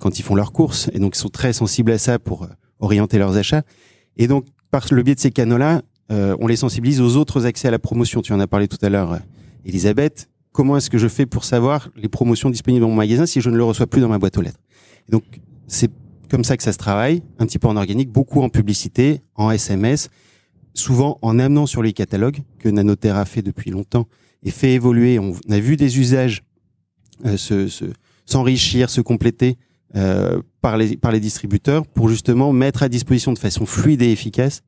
[0.00, 0.90] quand ils font leurs courses.
[0.92, 2.48] Et donc, ils sont très sensibles à ça pour
[2.80, 3.62] orienter leurs achats.
[4.16, 7.70] Et donc, par le biais de ces canaux-là, on les sensibilise aux autres accès à
[7.70, 8.22] la promotion.
[8.22, 9.18] Tu en as parlé tout à l'heure,
[9.66, 13.40] Elisabeth comment est-ce que je fais pour savoir les promotions disponibles dans mon magasin si
[13.40, 14.60] je ne le reçois plus dans ma boîte aux lettres
[15.08, 15.24] Donc
[15.66, 15.90] c'est
[16.30, 19.50] comme ça que ça se travaille, un petit peu en organique, beaucoup en publicité, en
[19.50, 20.10] SMS,
[20.74, 24.06] souvent en amenant sur les catalogues que Nanotera fait depuis longtemps
[24.44, 25.18] et fait évoluer.
[25.18, 26.44] On a vu des usages
[27.26, 27.68] euh, se,
[28.26, 29.58] s'enrichir, se compléter
[29.96, 34.12] euh, par, les, par les distributeurs pour justement mettre à disposition de façon fluide et
[34.12, 34.62] efficace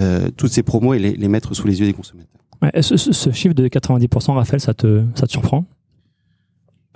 [0.00, 2.41] euh, toutes ces promos et les mettre sous les yeux des consommateurs
[2.80, 5.64] ce, chiffre de 90%, Raphaël, ça te, ça te surprend?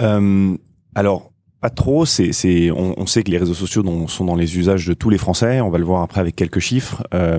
[0.01, 0.57] Euh,
[0.95, 2.05] Alors, pas trop.
[2.05, 5.19] C'est, c'est, on, sait que les réseaux sociaux sont dans les usages de tous les
[5.19, 5.61] Français.
[5.61, 7.03] On va le voir après avec quelques chiffres.
[7.15, 7.39] Euh,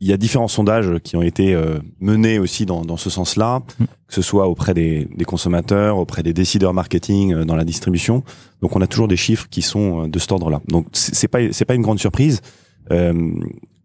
[0.00, 3.62] il y a différents sondages qui ont été euh, menés aussi dans, dans ce sens-là,
[3.80, 3.84] mm.
[3.84, 8.22] que ce soit auprès des, des, consommateurs, auprès des décideurs marketing dans la distribution.
[8.62, 10.60] Donc, on a toujours des chiffres qui sont de cet ordre-là.
[10.68, 12.40] Donc, c'est pas c'est pas une grande surprise.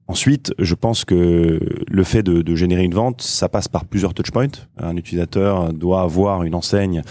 [0.07, 4.47] Ensuite, je pense que le fait de, générer une vente, ça passe par plusieurs touchpoints.
[4.77, 7.03] Un utilisateur doit avoir une enseigne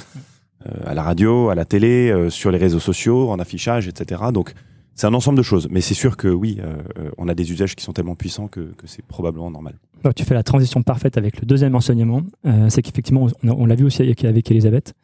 [0.66, 4.22] euh, à la radio, à la télé, euh, sur les réseaux sociaux, en affichage, etc.
[4.32, 4.52] Donc,
[4.94, 5.68] c'est un ensemble de choses.
[5.70, 8.72] Mais c'est sûr que oui, euh, on a des usages qui sont tellement puissants que,
[8.84, 9.74] c'est probablement normal.
[10.14, 12.22] Tu fais la transition parfaite avec le deuxième enseignement.
[12.68, 14.94] c'est qu'effectivement, on, l'a vu aussi avec, Elisabeth.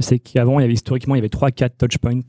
[0.00, 2.20] c'est qu'avant, historiquement, il y avait 3-4 touchpoints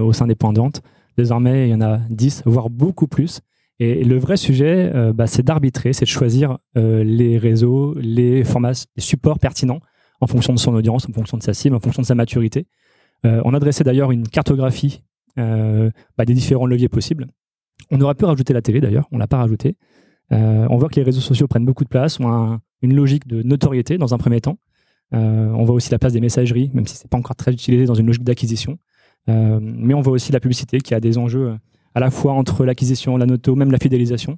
[0.00, 0.80] au sein des points de vente.
[1.18, 3.42] Désormais, il y en a 10, voire beaucoup plus.
[3.78, 8.42] Et le vrai sujet, euh, bah, c'est d'arbitrer, c'est de choisir euh, les réseaux, les
[8.42, 9.80] formats, les supports pertinents
[10.20, 12.66] en fonction de son audience, en fonction de sa cible, en fonction de sa maturité.
[13.26, 15.02] Euh, on a dressé d'ailleurs une cartographie
[15.36, 17.26] bah, des différents leviers possibles.
[17.90, 19.76] On aurait pu rajouter la télé d'ailleurs, on l'a pas rajouté.
[20.30, 23.98] on voit que les réseaux sociaux prennent beaucoup de place, ont une logique de notoriété
[23.98, 24.56] dans un premier temps.
[25.12, 27.92] on voit aussi la place des messageries, même si c'est pas encore très utilisé dans
[27.92, 28.78] une logique d'acquisition.
[29.28, 31.58] mais on voit aussi la publicité qui a des enjeux
[31.96, 34.36] à la fois entre l'acquisition, la noto, même la fidélisation.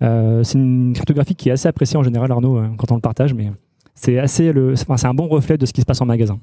[0.00, 3.00] Euh, c'est une cartographie qui est assez appréciée en général, Arnaud, euh, quand on le
[3.00, 3.50] partage, mais
[3.96, 6.38] c'est assez le, c'est un bon reflet de ce qui se passe en magasin.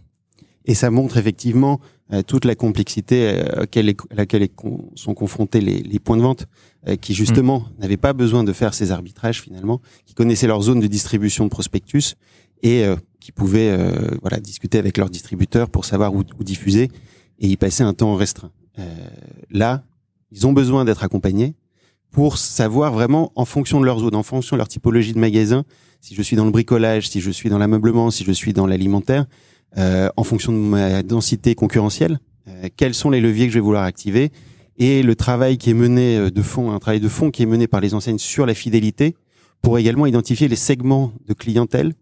[0.66, 1.80] Et ça montre effectivement
[2.12, 3.66] euh, toute la complexité à
[4.12, 4.50] laquelle
[4.96, 6.48] sont confrontés les, points de vente,
[7.00, 7.82] qui justement mm.
[7.82, 11.50] n'avaient pas besoin de faire ces arbitrages finalement, qui connaissaient leur zone de distribution de
[11.50, 12.16] prospectus
[12.62, 12.84] et
[13.22, 13.74] qui pouvaient
[14.22, 16.92] voilà discuter avec leurs distributeurs pour savoir où, où, diffuser
[17.40, 18.52] et y passer un temps restreint.
[19.50, 19.84] là,
[20.32, 21.56] ils ont besoin d'être accompagnés
[22.12, 25.66] pour savoir vraiment, en fonction de leur zone, en fonction de leur typologie de magasin,
[26.00, 28.66] si je suis dans le bricolage, si je suis dans l'ameublement, si je suis dans
[28.66, 29.26] l'alimentaire,
[29.78, 33.64] euh, en fonction de ma densité concurrentielle, euh, quels sont les leviers que je vais
[33.64, 34.32] vouloir activer
[34.78, 37.48] et le travail qui est mené euh, de fond, un travail de fond qui est
[37.48, 39.16] mené par les enseignes sur la fidélité
[39.62, 41.94] pour également identifier les segments de clientèle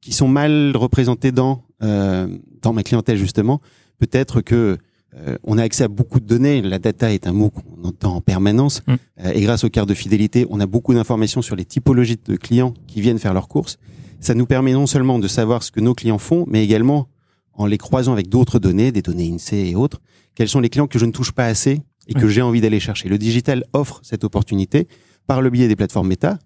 [0.00, 2.28] qui sont mal représentés dans euh,
[2.62, 3.60] dans ma clientèle justement.
[3.98, 4.78] Peut-être que
[5.16, 6.60] euh, on a accès à beaucoup de données.
[6.60, 8.82] La data est un mot qu'on entend en permanence.
[8.86, 8.94] Mm.
[9.24, 12.36] Euh, et grâce aux cartes de fidélité, on a beaucoup d'informations sur les typologies de
[12.36, 13.78] clients qui viennent faire leurs courses.
[14.20, 17.08] Ça nous permet non seulement de savoir ce que nos clients font, mais également,
[17.54, 20.00] en les croisant avec d'autres données, des données INSEE et autres,
[20.34, 22.28] quels sont les clients que je ne touche pas assez et que mm.
[22.28, 23.08] j'ai envie d'aller chercher.
[23.08, 24.88] Le digital offre cette opportunité
[25.26, 26.38] par le biais des plateformes méta,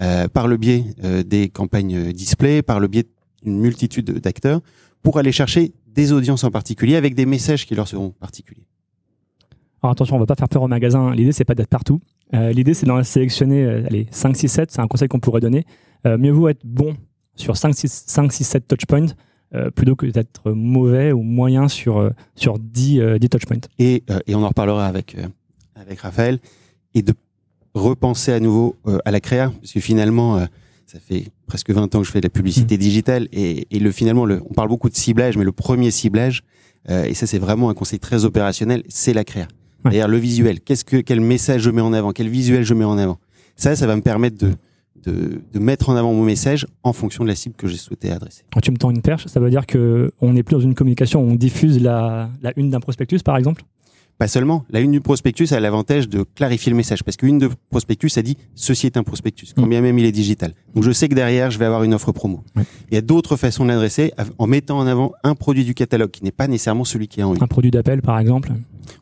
[0.00, 0.84] euh, par le biais
[1.26, 3.04] des campagnes display, par le biais
[3.42, 4.60] d'une multitude d'acteurs,
[5.02, 8.66] pour aller chercher des audiences en particulier avec des messages qui leur seront particuliers.
[9.82, 11.12] Alors attention, on va pas faire peur au magasin.
[11.12, 12.00] L'idée, c'est pas d'être partout.
[12.34, 14.70] Euh, l'idée, c'est d'en sélectionner euh, allez, 5, 6, 7.
[14.70, 15.66] C'est un conseil qu'on pourrait donner.
[16.06, 16.96] Euh, mieux vaut être bon
[17.34, 19.06] sur 5, 6, 5, 6 7 touchpoints
[19.74, 23.66] plutôt que d'être mauvais ou moyen sur, sur 10, 10 touchpoints.
[23.78, 25.16] Et, et on en reparlera avec
[25.80, 26.38] avec Raphaël
[26.94, 27.14] et de
[27.74, 30.46] repenser à nouveau euh, à la créa, parce que finalement, euh,
[30.90, 32.78] ça fait presque 20 ans que je fais de la publicité Mmh.
[32.78, 36.42] digitale et, et le finalement, le, on parle beaucoup de ciblage, mais le premier ciblage,
[36.88, 39.42] euh, et ça c'est vraiment un conseil très opérationnel, c'est la créa.
[39.84, 39.92] Ouais.
[39.92, 40.60] C'est-à-dire le visuel.
[40.60, 43.18] Qu'est-ce que quel message je mets en avant, quel visuel je mets en avant?
[43.54, 44.54] Ça, ça va me permettre de
[45.04, 48.10] de, de mettre en avant mon message en fonction de la cible que j'ai souhaité
[48.10, 48.42] adresser.
[48.52, 50.74] Quand tu me tends une perche, ça veut dire que on n'est plus dans une
[50.74, 53.62] communication où on diffuse la, la une d'un prospectus, par exemple?
[54.18, 57.48] Pas seulement, la une du prospectus a l'avantage de clarifier le message parce qu'une de
[57.70, 59.68] prospectus ça dit ceci est un prospectus, quand Mm.
[59.70, 60.54] bien même il est digital.
[60.74, 62.42] Donc je sais que derrière je vais avoir une offre promo.
[62.56, 66.10] Il y a d'autres façons de l'adresser en mettant en avant un produit du catalogue
[66.10, 67.42] qui n'est pas nécessairement celui qui est en une.
[67.42, 68.50] Un produit d'appel, par exemple?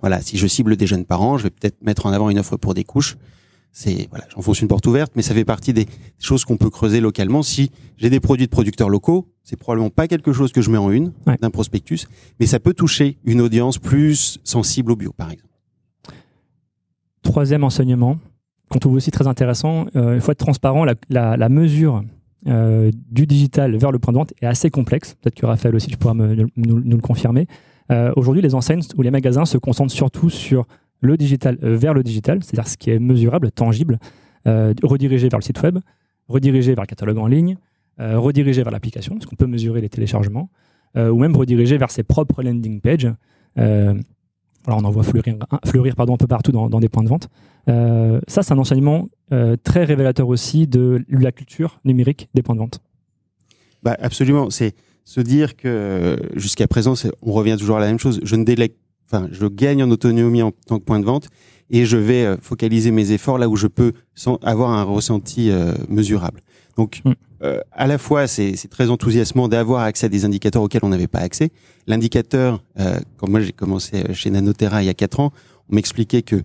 [0.03, 2.57] Voilà, si je cible des jeunes parents, je vais peut-être mettre en avant une offre
[2.59, 3.17] pour des couches.
[3.79, 5.85] C'est voilà, j'enfonce une porte ouverte, mais ça fait partie des
[6.19, 7.43] choses qu'on peut creuser localement.
[7.43, 10.79] Si j'ai des produits de producteurs locaux, c'est probablement pas quelque chose que je mets
[10.79, 11.37] en une Ouais.
[11.43, 12.07] d'un prospectus,
[12.41, 15.51] mais ça peut toucher une audience plus sensible au bio, par exemple.
[17.23, 18.19] Troisième enseignement,
[18.71, 22.03] qu'on trouve aussi très intéressant, euh, il faut être transparent, la, la- la mesure
[22.47, 25.17] euh, du digital vers le point de vente est assez complexe.
[25.21, 27.47] Peut-être que Raphaël aussi, tu pourras me- nous, nous le confirmer.
[27.93, 30.67] Euh, Aujourd'hui, les enseignes ou les magasins se concentrent surtout sur
[31.01, 33.99] le digital euh, vers le digital, c'est-à-dire ce qui est mesurable, tangible,
[34.47, 35.79] euh, redirigé vers le site web,
[36.29, 37.57] redirigé vers le catalogue en ligne,
[38.01, 40.51] euh, redirigé vers l'application, parce qu'on peut mesurer les téléchargements,
[40.99, 43.13] ou même redirigé vers ses propres landing pages.
[43.55, 44.01] Voilà,
[44.67, 47.29] on en voit fleurir, fleurir pardon, un peu partout dans, dans des points de vente.
[47.67, 49.11] Ça, c'est un enseignement
[49.63, 52.81] très révélateur aussi de la culture numérique des points de vente.
[53.83, 54.49] Bah, absolument.
[54.49, 58.19] C'est se dire que jusqu'à présent, on revient toujours à la même chose.
[58.23, 58.73] Je ne délègue,
[59.11, 61.29] enfin, je gagne en autonomie en tant que point de vente
[61.71, 65.51] et je vais euh, focaliser mes efforts là où je peux sans avoir un ressenti
[65.51, 66.41] euh, mesurable.
[66.77, 67.13] Donc, Mm.
[67.43, 71.07] euh, à la fois, c'est très enthousiasmant d'avoir accès à des indicateurs auxquels on n'avait
[71.09, 71.51] pas accès.
[71.87, 75.33] L'indicateur, euh, quand moi j'ai commencé chez Nanoterra il y a quatre ans,
[75.71, 76.37] on m'expliquait que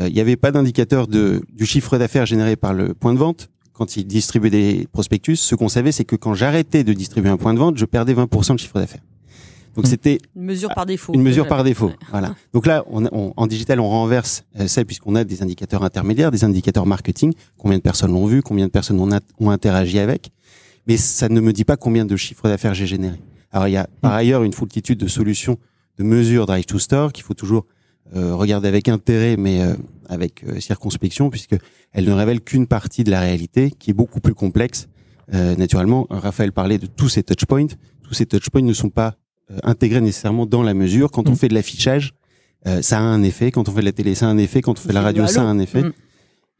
[0.00, 3.48] euh, il n'y avait pas d'indicateur du chiffre d'affaires généré par le point de vente
[3.72, 5.36] quand il distribuait des prospectus.
[5.36, 8.12] Ce qu'on savait, c'est que quand j'arrêtais de distribuer un point de vente, je perdais
[8.12, 9.00] 20% de chiffre d'affaires.
[9.78, 9.90] Donc Mm.
[9.90, 11.14] c'était Une mesure par défaut.
[11.14, 11.86] une mesure par défaut.
[11.86, 11.96] Ouais.
[12.10, 12.34] Voilà.
[12.52, 16.32] Donc là, on, on- en digital, on renverse euh, ça puisqu'on a des indicateurs intermédiaires,
[16.32, 17.32] des indicateurs marketing.
[17.56, 20.30] Combien de personnes l'ont vu, combien de personnes ont, a- ont interagi avec.
[20.88, 23.16] Mais ça ne me dit pas combien de chiffre d'affaires j'ai généré.
[23.52, 25.56] Alors il y a par ailleurs une foultitude de solutions
[25.96, 27.64] de mesures drive to store qu'il faut toujours
[28.16, 29.74] euh, regarder avec intérêt, mais euh,
[30.08, 31.54] avec euh, circonspection, puisque
[31.92, 34.88] elles ne révèlent qu'une partie de la réalité, qui est beaucoup plus complexe.
[35.34, 37.66] Euh, naturellement, Raphaël parlait de tous ces touchpoints.
[38.02, 39.14] Tous ces touchpoints ne sont pas
[39.50, 41.10] euh, intégrés nécessairement dans la mesure.
[41.10, 41.36] Quand on Mm.
[41.36, 42.14] fait de l'affichage,
[42.66, 43.50] euh, ça a un effet.
[43.50, 44.60] Quand on fait de la télé, ça a un effet.
[44.62, 45.82] Quand on fait de la radio, ça a un effet.
[45.82, 45.92] Mm.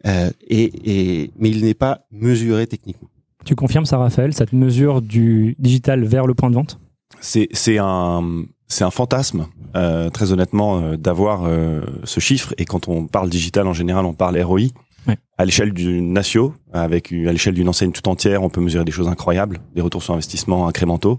[0.07, 3.09] Euh, et, et, mais il n'est pas mesuré techniquement.
[3.45, 6.79] Tu confirmes ça, Raphaël, cette mesure du digital vers le point de vente?
[7.21, 12.65] C'est c'est un c'est un fantasme euh, très honnêtement euh, d'avoir euh, ce chiffre et
[12.65, 14.61] quand on parle digital en général on parle ROI
[15.07, 15.17] Ouais.
[15.39, 18.93] à l'échelle du natio avec à l'échelle d'une enseigne tout entière on peut mesurer des
[18.93, 21.19] choses incroyables des retours sur investissement incrémentaux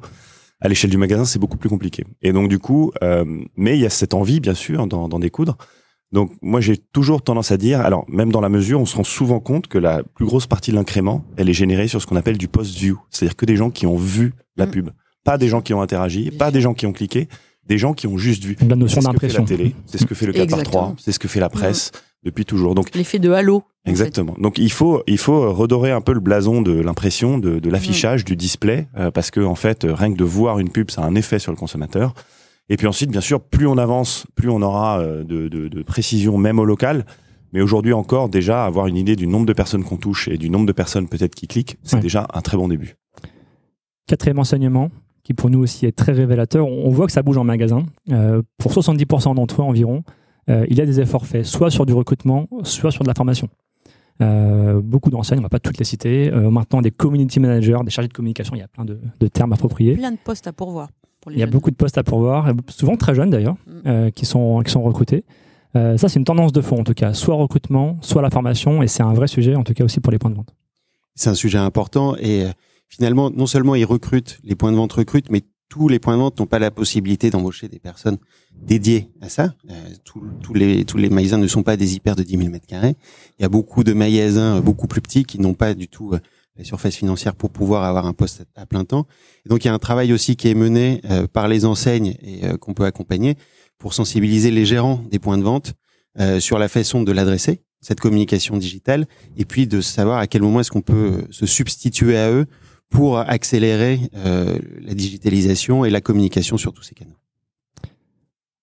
[0.61, 3.23] à l'échelle du magasin c'est beaucoup plus compliqué et donc du coup euh,
[3.55, 5.57] mais il y a cette envie bien sûr d'en d'en découdre
[6.11, 9.03] donc moi j'ai toujours tendance à dire alors même dans la mesure on se rend
[9.03, 12.15] souvent compte que la plus grosse partie de l'incrément elle est générée sur ce qu'on
[12.15, 14.71] appelle du post view c'est-à-dire que des gens qui ont vu la Mm.
[14.71, 14.89] pub
[15.23, 17.27] pas des gens qui ont interagi, pas des gens qui ont cliqué,
[17.65, 18.55] des gens qui ont juste vu.
[18.67, 19.41] La notion C'est ce que fait d'impression.
[19.41, 20.95] la télé, c'est ce que fait le 4 par 3, Exactement.
[20.97, 21.91] c'est ce que fait la presse
[22.23, 22.75] depuis toujours.
[22.75, 23.58] Donc L'effet de halo.
[23.58, 23.89] en fait.
[23.91, 24.36] exactement.
[24.39, 28.25] Donc il faut il faut redorer un peu le blason de l'impression, de, de l'affichage,
[28.25, 31.01] du display, euh, parce que en fait euh, rien que de voir une pub, ça
[31.03, 32.13] a un effet sur le consommateur.
[32.71, 35.82] Et puis ensuite, bien sûr, plus on avance, plus on aura euh, de, de, de
[35.82, 37.05] précision même au local.
[37.51, 40.51] Mais aujourd'hui encore, déjà avoir une idée du nombre de personnes qu'on touche et du
[40.51, 42.01] nombre de personnes peut-être qui cliquent, c'est Ouais.
[42.03, 42.95] déjà un très bon début.
[44.08, 44.91] Quatrième enseignement,
[45.23, 47.86] qui pour nous aussi est très révélateur, on voit que ça bouge en magasin.
[48.12, 50.03] Euh, pour 70% d'entre eux environ,
[50.49, 53.13] euh, il y a des efforts faits, soit sur du recrutement, soit sur de la
[53.13, 53.47] formation.
[54.21, 56.29] Euh, beaucoup d'enseignes, on ne va pas toutes les citer.
[56.31, 59.27] Euh, maintenant, des community managers, des chargés de communication, il y a plein de, de
[59.27, 59.95] termes appropriés.
[59.95, 60.89] Plein de postes à pourvoir.
[61.21, 61.53] Pour les Il y a jeunes.
[61.53, 63.71] beaucoup de postes à pourvoir, souvent très jeunes d'ailleurs, Mm.
[63.88, 65.23] euh, qui, sont, qui sont recrutés.
[65.75, 68.81] Euh, ça, c'est une tendance de fond en tout cas, soit recrutement, soit la formation,
[68.83, 70.53] et c'est un vrai sujet en tout cas aussi pour les points de vente.
[71.15, 72.45] C'est un sujet important et
[72.88, 76.21] finalement, non seulement ils recrutent, les points de vente recrutent, mais tous les points de
[76.21, 78.17] vente n'ont pas la possibilité d'embaucher des personnes
[78.60, 79.53] dédiées à ça.
[79.69, 82.65] Euh, tous- les tous les magasins ne sont pas des hyper de 10 000 mètres
[82.67, 82.95] carrés.
[83.38, 86.12] Il y a beaucoup de magasins euh, beaucoup plus petits qui n'ont pas du tout
[86.13, 86.19] euh,
[86.58, 89.05] la surface financière pour pouvoir avoir un poste à plein temps.
[89.45, 91.01] Donc il y a un travail aussi qui est mené
[91.32, 93.36] par les enseignes et qu'on peut accompagner
[93.77, 95.71] pour sensibiliser les gérants des points de vente
[96.39, 100.60] sur la façon de l'adresser, cette communication digitale, et puis de savoir à quel moment
[100.60, 102.45] est-ce qu'on peut se substituer à eux
[102.89, 107.15] pour accélérer euh, la digitalisation et la communication sur tous ces canaux.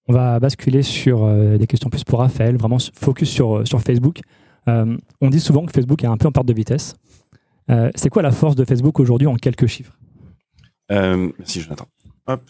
[0.08, 3.80] On va basculer sur euh, des questions plus pour Raphaël, vraiment focus sur, euh, sur
[3.80, 4.20] Facebook.
[4.68, 6.94] Euh, on dit souvent que Facebook est un peu en perte de vitesse.
[7.94, 9.96] c'est quoi la force de Facebook aujourd'hui en quelques chiffres?
[10.90, 11.86] Merci Jonathan.
[12.26, 12.42] Hop.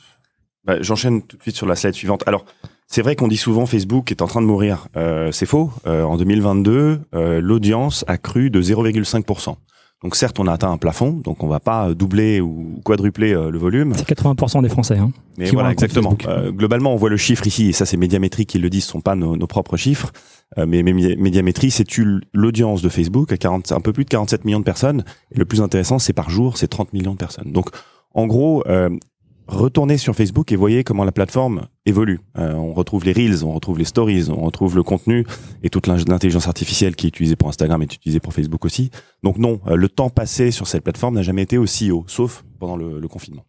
[0.65, 2.23] Bah, j'enchaîne tout de suite sur la slide suivante.
[2.27, 2.45] Alors,
[2.87, 4.89] c'est vrai qu'on dit souvent Facebook est en train de mourir.
[5.33, 5.71] c'est faux.
[5.87, 7.01] en 2022,
[7.41, 9.57] l'audience a cru de 0,5%.
[10.02, 13.50] Donc certes, on a atteint un plafond, donc on va pas doubler ou quadrupler euh,
[13.50, 13.94] le volume.
[13.96, 14.98] C'est 80% des Français.
[14.98, 16.16] Hein, Mais voilà, exactement.
[16.26, 18.92] Euh, globalement, on voit le chiffre ici, et ça c'est Médiamétrie qui le disent, ce
[18.92, 20.12] sont pas nos, propres chiffres.
[20.59, 21.87] Euh, mais, Médiamétrie, c'est
[22.35, 25.02] l'audience de Facebook à 40, un peu plus de 47 millions de personnes.
[25.32, 27.50] Et le plus intéressant, c'est par jour, c'est 30 millions de personnes.
[27.50, 27.70] Donc
[28.12, 28.64] en gros,
[29.48, 32.20] retournez sur Facebook et voyez comment la plateforme évolue.
[32.38, 35.25] Euh, on retrouve les reels, on retrouve les stories, on retrouve le contenu
[35.62, 38.90] et toute l'intelligence artificielle qui est utilisée pour Instagram est utilisée pour Facebook aussi.
[39.22, 42.44] Donc non, euh, le temps passé sur cette plateforme n'a jamais été aussi haut, sauf
[42.59, 43.44] pendant le, confinement.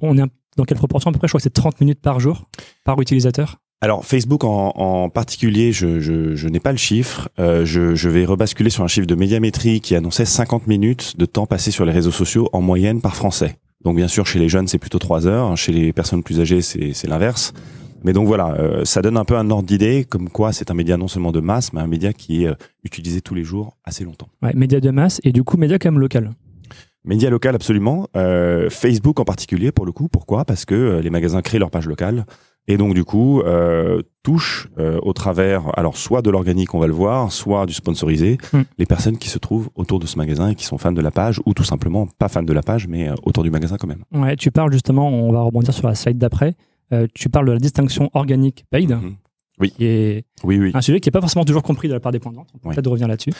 [0.00, 0.22] On est
[0.56, 1.28] dans quelle proportion à peu près?
[1.28, 2.48] Je crois que c'est 30 minutes par jour,
[2.84, 7.30] par utilisateur alors Facebook en, particulier, je, n'ai pas le chiffre.
[7.38, 11.24] Euh, je, je, vais rebasculer sur un chiffre de médiamétrie qui annonçait 50 minutes de
[11.24, 13.56] temps passé sur les réseaux sociaux en moyenne par Français.
[13.82, 15.56] Donc bien sûr, chez les jeunes, c'est plutôt trois heures.
[15.56, 17.52] Chez les personnes plus âgées, c'est l'inverse.
[18.02, 20.74] Mais donc voilà, euh, ça donne un peu un ordre d'idée, comme quoi c'est un
[20.74, 23.76] média non seulement de masse, mais un média qui est euh, utilisé tous les jours
[23.84, 24.28] assez longtemps.
[24.42, 26.30] Ouais, média de masse et du coup média quand même local.
[27.04, 28.08] Média local absolument.
[28.16, 30.08] Euh, Facebook en particulier pour le coup.
[30.08, 30.44] Pourquoi?
[30.44, 32.24] Parce que les magasins créent leur page locale
[32.66, 36.86] et donc du coup euh, touche euh, au travers alors soit de l'organique on va
[36.86, 38.62] le voir soit du sponsorisé hmm.
[38.78, 41.10] les personnes qui se trouvent autour de ce magasin et qui sont fans de la
[41.10, 43.88] page ou tout simplement pas fans de la page mais euh, autour du magasin quand
[43.88, 44.04] même.
[44.12, 46.54] Ouais tu parles justement on va rebondir sur la slide d'après
[47.14, 49.14] tu parles de la distinction organique paid mhm.
[49.60, 49.70] oui.
[49.70, 50.72] Qui est oui oui.
[50.74, 52.48] un sujet qui est pas forcément toujours compris de la part des points de vente.
[52.54, 53.32] On peut peut-être revenir là-dessus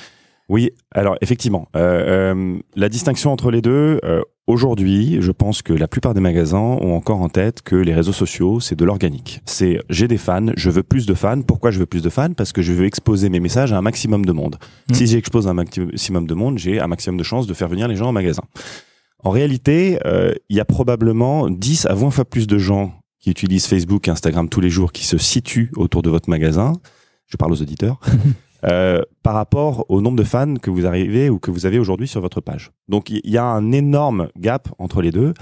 [0.50, 5.72] oui, alors effectivement, euh, euh, la distinction entre les deux, euh, aujourd'hui, je pense que
[5.72, 9.42] la plupart des magasins ont encore en tête que les réseaux sociaux, c'est de l'organique.
[9.44, 11.40] C'est j'ai des fans, je veux plus de fans.
[11.42, 12.32] Pourquoi je veux plus de fans?
[12.32, 14.56] Parce que je veux exposer mes messages à un maximum de monde.
[14.88, 14.94] Mmh.
[14.94, 17.94] Si j'expose un maximum de monde, j'ai un maximum de chances de faire venir les
[17.94, 18.42] gens au magasin.
[19.22, 20.00] En réalité,
[20.48, 24.10] il y a probablement 10 à 20 fois plus de gens qui utilisent Facebook et
[24.10, 26.72] Instagram tous les jours qui se situent autour de votre magasin.
[27.26, 28.00] Je parle aux auditeurs.
[28.64, 32.06] Euh, par rapport au nombre de fans que vous arrivez ou que vous avez aujourd'hui
[32.06, 32.72] sur votre page.
[32.88, 35.32] Donc il y a un énorme gap entre les deux.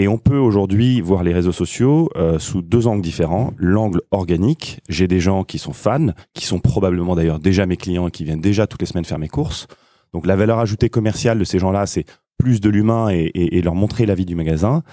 [0.00, 3.52] Et on peut aujourd'hui voir les réseaux sociaux euh, sous deux angles différents.
[3.56, 8.06] L'angle organique, j'ai des gens qui sont fans, qui sont probablement d'ailleurs déjà mes clients
[8.06, 9.66] et qui viennent déjà toutes les semaines faire mes courses.
[10.12, 12.04] Donc la valeur ajoutée commerciale de ces gens-là, c'est
[12.38, 14.84] plus de l'humain et, et, leur montrer la vie du magasin.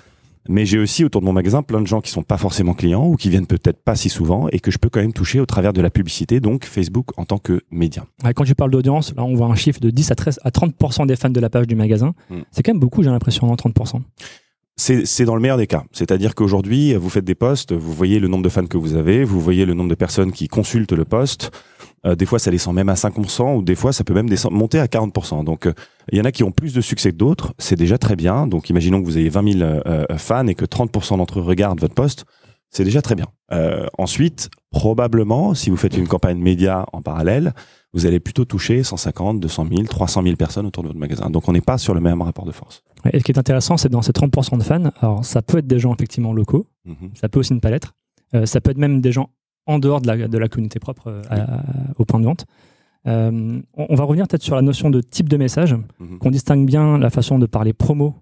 [0.47, 3.05] Mais j'ai aussi autour de mon magasin plein de gens qui sont pas forcément clients
[3.05, 5.45] ou qui viennent peut-être pas si souvent et que je peux quand même toucher au
[5.45, 8.05] travers de la publicité, donc Facebook en tant que média.
[8.35, 11.07] quand tu parles d'audience, là on voit un chiffre de 10 à 13 à 30%
[11.07, 12.13] des fans de la page du magasin.
[12.29, 12.41] Hmm.
[12.51, 14.01] C'est quand même beaucoup, j'ai l'impression, 30%.
[14.77, 15.83] C'est dans le meilleur des cas.
[15.93, 19.23] C'est-à-dire qu'aujourd'hui, vous faites des posts, vous voyez le nombre de fans que vous avez,
[19.23, 21.51] vous voyez le nombre de personnes qui consultent le post.
[22.05, 24.55] Euh, des fois, ça descend même à 5%, ou des fois, ça peut même descendre,
[24.55, 25.43] monter à 40%.
[25.43, 25.73] Donc, euh,
[26.11, 27.53] il y en a qui ont plus de succès que d'autres.
[27.57, 28.47] C'est déjà très bien.
[28.47, 31.79] Donc, imaginons que vous ayez 20 000 euh, fans et que 30% d'entre eux regardent
[31.79, 32.25] votre post.
[32.69, 33.27] C'est déjà très bien.
[33.97, 37.53] ensuite, probablement, si vous faites une campagne média en parallèle,
[37.93, 41.29] vous allez plutôt toucher 150, 200 000, 300 000 personnes autour de votre magasin.
[41.29, 42.83] Donc, on n'est pas sur le même rapport de force.
[43.11, 45.67] Et ce qui est intéressant, c'est dans ces 30% de fans, alors ça peut être
[45.67, 47.11] des gens effectivement locaux, mhm.
[47.13, 47.93] ça peut aussi ne pas l'être,
[48.45, 49.29] ça peut être même des gens
[49.67, 51.45] en dehors de la, de la communauté propre euh,
[51.97, 52.45] au point de vente.
[53.07, 56.17] Euh, on, va revenir peut-être sur la notion de type de message, mhm.
[56.19, 58.15] qu'on distingue bien la façon de parler promo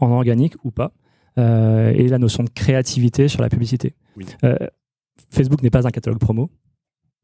[0.00, 0.92] en organique ou pas,
[1.38, 3.94] euh, et la notion de créativité sur la publicité.
[5.30, 6.50] Facebook n'est pas un catalogue promo,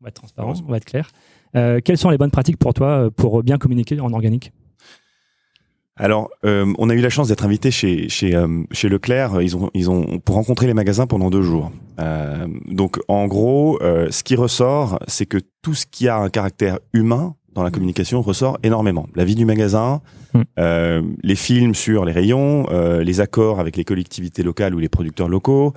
[0.00, 1.10] on va être transparent, on va être clair.
[1.52, 4.52] quelles sont les bonnes pratiques pour toi pour bien communiquer en organique?
[5.98, 9.42] Alors, euh, on a eu la chance d'être invité chez chez euh, chez Leclerc.
[9.42, 11.72] Ils ont ils ont pour rencontrer les magasins pendant deux jours.
[11.98, 16.78] Euh, donc, en gros, ce qui ressort, c'est que tout ce qui a un caractère
[16.92, 19.08] humain dans la communication ressort énormément.
[19.16, 20.00] La vie du magasin,
[20.34, 20.42] mm.
[21.24, 22.66] les films sur les rayons,
[23.00, 25.72] les accords avec les collectivités locales ou les producteurs locaux.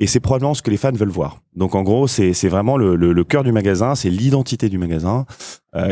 [0.00, 1.42] Et c'est probablement ce que les fans veulent voir.
[1.54, 5.26] Donc en gros, c'est vraiment le, le, le, cœur du magasin, c'est l'identité du magasin.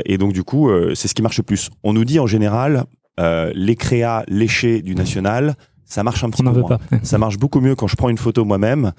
[0.07, 1.69] et donc du coup, c'est ce qui marche le plus.
[1.83, 2.87] On nous dit en général,
[3.19, 6.79] euh, les créas léchés du national, ça marche un petit peu moins.
[7.03, 8.93] ça marche beaucoup mieux quand je prends une photo moi-même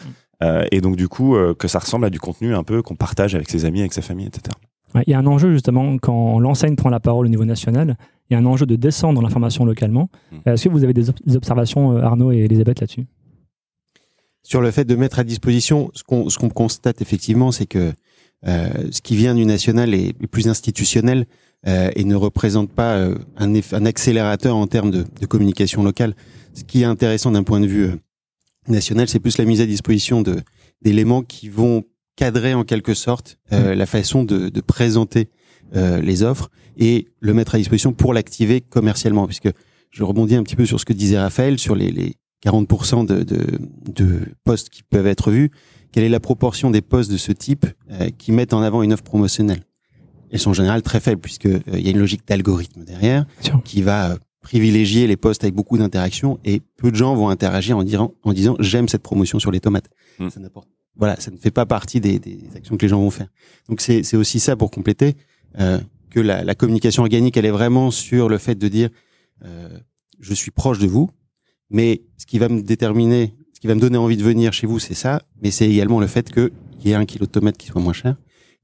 [0.43, 2.95] euh, et donc du coup euh, que ça ressemble à du contenu un peu qu'on
[2.95, 4.56] partage avec ses amis, avec sa famille, etc.
[5.06, 7.96] Il y a un enjeu justement quand l'enseigne prend la parole au niveau national.
[8.29, 10.10] Il y a un enjeu de descendre l'information localement.
[10.31, 10.50] Mm.
[10.50, 13.06] Est-ce que vous avez des, observations, Arnaud et Elisabeth, là-dessus?
[14.42, 17.94] Sur le fait de mettre à disposition, ce qu'on constate effectivement, c'est que
[18.44, 21.25] ce qui vient du national est plus institutionnel.
[21.68, 26.15] Euh, et ne représente pas euh, un, un, accélérateur en termes de, de, communication locale.
[26.54, 27.96] Ce qui est intéressant d'un point de vue euh,
[28.68, 30.24] national, c'est plus la mise à disposition
[30.82, 31.84] d'éléments qui vont
[32.18, 35.30] cadrer en quelque sorte euh, la façon de, de présenter
[35.76, 39.26] euh, les offres et le mettre à disposition pour l'activer commercialement.
[39.28, 39.50] Puisque
[39.92, 42.15] je rebondis un petit peu sur ce que disait Raphaël sur les, les
[42.46, 45.52] 40% de, de, de, postes qui peuvent être vus.
[45.92, 48.94] Quelle est la proportion des postes de ce type euh, qui mettent en avant une
[48.94, 49.62] offre promotionnelle?
[50.32, 53.25] Elles sont en général très faibles puisque euh, il y a une logique d'algorithme derrière
[53.63, 57.78] qui va euh, privilégier les postes avec beaucoup d'interactions et peu de gens vont interagir
[57.78, 59.90] en, disant, en disant j'aime cette promotion sur les tomates.
[60.19, 60.30] Hmm.
[60.30, 60.40] Ça
[60.98, 63.28] voilà, ça ne fait pas partie des, des, actions que les gens vont faire.
[63.69, 65.15] Donc c'est aussi ça pour compléter
[65.60, 68.90] euh, que la, la, communication organique, elle est vraiment sur le fait de dire
[69.46, 69.78] euh,
[70.19, 71.10] je suis proche de vous,
[71.69, 74.65] mais ce qui va me déterminer, ce qui va me donner envie de venir chez
[74.65, 76.52] vous, c'est ça, mais c'est également le fait qu'il
[76.84, 78.15] y ait un kilo de tomates qui soit moins cher,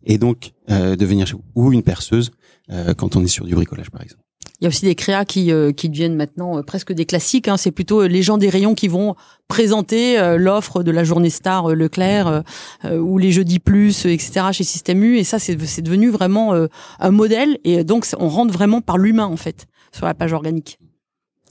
[0.06, 2.32] et donc euh, de venir chez vous, ou une perceuse
[2.72, 4.24] euh, quand on est sur du bricolage par exemple.
[4.64, 7.50] Il y a aussi des créas qui, euh, qui deviennent maintenant euh, presque des classiques.
[7.50, 7.58] Hein.
[7.58, 9.16] C'est plutôt euh, les gens des rayons qui vont
[9.50, 12.44] présenter l'offre de la journée star Leclerc
[12.92, 14.48] ou les jeudis plus, etc.
[14.52, 15.18] chez Système U.
[15.18, 16.56] Et ça, c'est devenu vraiment
[17.00, 17.60] un modèle.
[17.64, 20.80] Et donc, on rentre vraiment par l'humain en fait sur la page organique.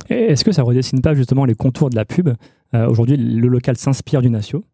[0.09, 2.31] Est-ce que ça redessine pas justement les contours de la pub?
[2.73, 4.65] Aujourd'hui, le local s'inspire du Natio.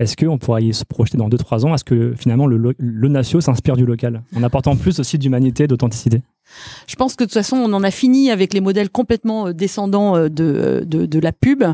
[0.00, 1.74] Est-ce qu'on pourrait y se projeter dans 2-3 ans?
[1.74, 6.22] Est-ce que finalement le, le s'inspire du local en apportant plus aussi d'humanité, d'authenticité?
[6.86, 9.52] Je pense que de toute façon, on en a fini avec les modèles complètement euh,
[9.52, 11.64] descendants euh, de, de, de la pub.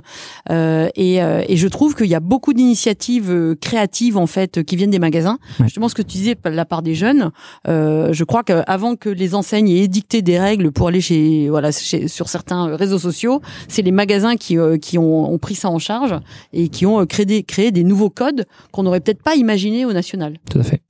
[0.50, 4.76] Euh, et, euh, et, je trouve qu'il y a beaucoup d'initiatives créatives en fait qui
[4.76, 5.38] viennent des magasins.
[5.58, 7.30] Je Justement, ce que tu disais la part des jeunes,
[7.68, 11.72] euh, je crois qu'avant que les enseignes aient édicté des règles pour aller chez voilà
[11.72, 15.78] chez, sur certains réseaux sociaux, c'est les magasins qui, qui ont, ont, pris ça en
[15.78, 16.18] charge
[16.52, 19.92] et qui ont créé des, créé des nouveaux codes qu'on n'aurait peut-être pas imaginé au
[19.92, 20.38] national.
[20.50, 20.82] Tout à fait.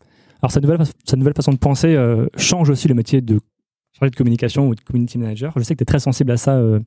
[0.42, 1.96] Alors cette nouvelle, cette nouvelle façon de penser
[2.36, 3.40] change aussi le métier de
[3.98, 5.52] chargé de communication ou de community manager.
[5.56, 6.80] Je sais que tu es très sensible à ça, euh,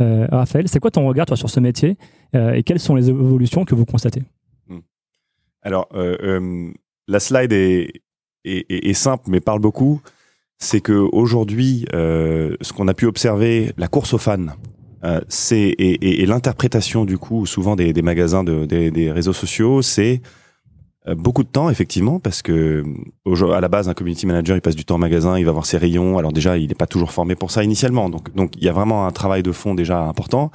[0.00, 0.68] euh, Raphaël.
[0.68, 1.96] C'est quoi ton regard toi, sur ce métier
[2.34, 4.22] euh, et quelles sont les évolutions que vous constatez?
[4.68, 4.80] Hmm.
[5.62, 10.00] Alors, la slide est, simple mais parle beaucoup.
[10.58, 14.46] C'est qu'aujourd'hui, ce qu'on a pu observer, la course aux fans,
[15.28, 20.20] c'est et, l'interprétation du coup souvent des, magasins de, des, réseaux sociaux, c'est
[21.14, 22.84] beaucoup de temps, effectivement, parce que
[23.52, 25.66] à la base, un community manager, il passe du temps au magasin, il va voir
[25.66, 26.18] ses rayons.
[26.18, 28.10] Alors déjà, il n'est pas toujours formé pour ça initialement.
[28.10, 30.50] Donc, donc il y a vraiment un travail de fond déjà important.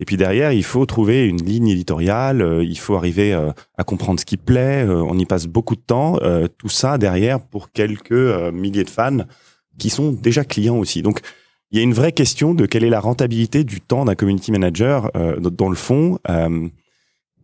[0.00, 2.42] Et puis derrière, il faut trouver une ligne éditoriale.
[2.42, 4.86] Euh, il faut arriver euh, à comprendre ce qui plaît.
[4.86, 6.18] on y passe beaucoup de temps.
[6.58, 8.12] tout ça derrière pour quelques
[8.52, 9.24] milliers de fans
[9.78, 11.02] qui sont déjà clients aussi.
[11.02, 11.20] Donc
[11.70, 14.52] il y a une vraie question de quelle est la rentabilité du temps d'un community
[14.52, 16.18] manager dans le fond.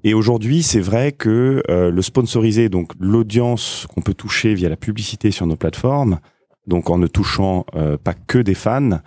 [0.03, 4.76] Et aujourd'hui, c'est vrai que euh, le sponsorisé, donc l'audience qu'on peut toucher via la
[4.76, 6.20] publicité sur nos plateformes,
[6.66, 9.01] donc en ne touchant euh, pas que des fans,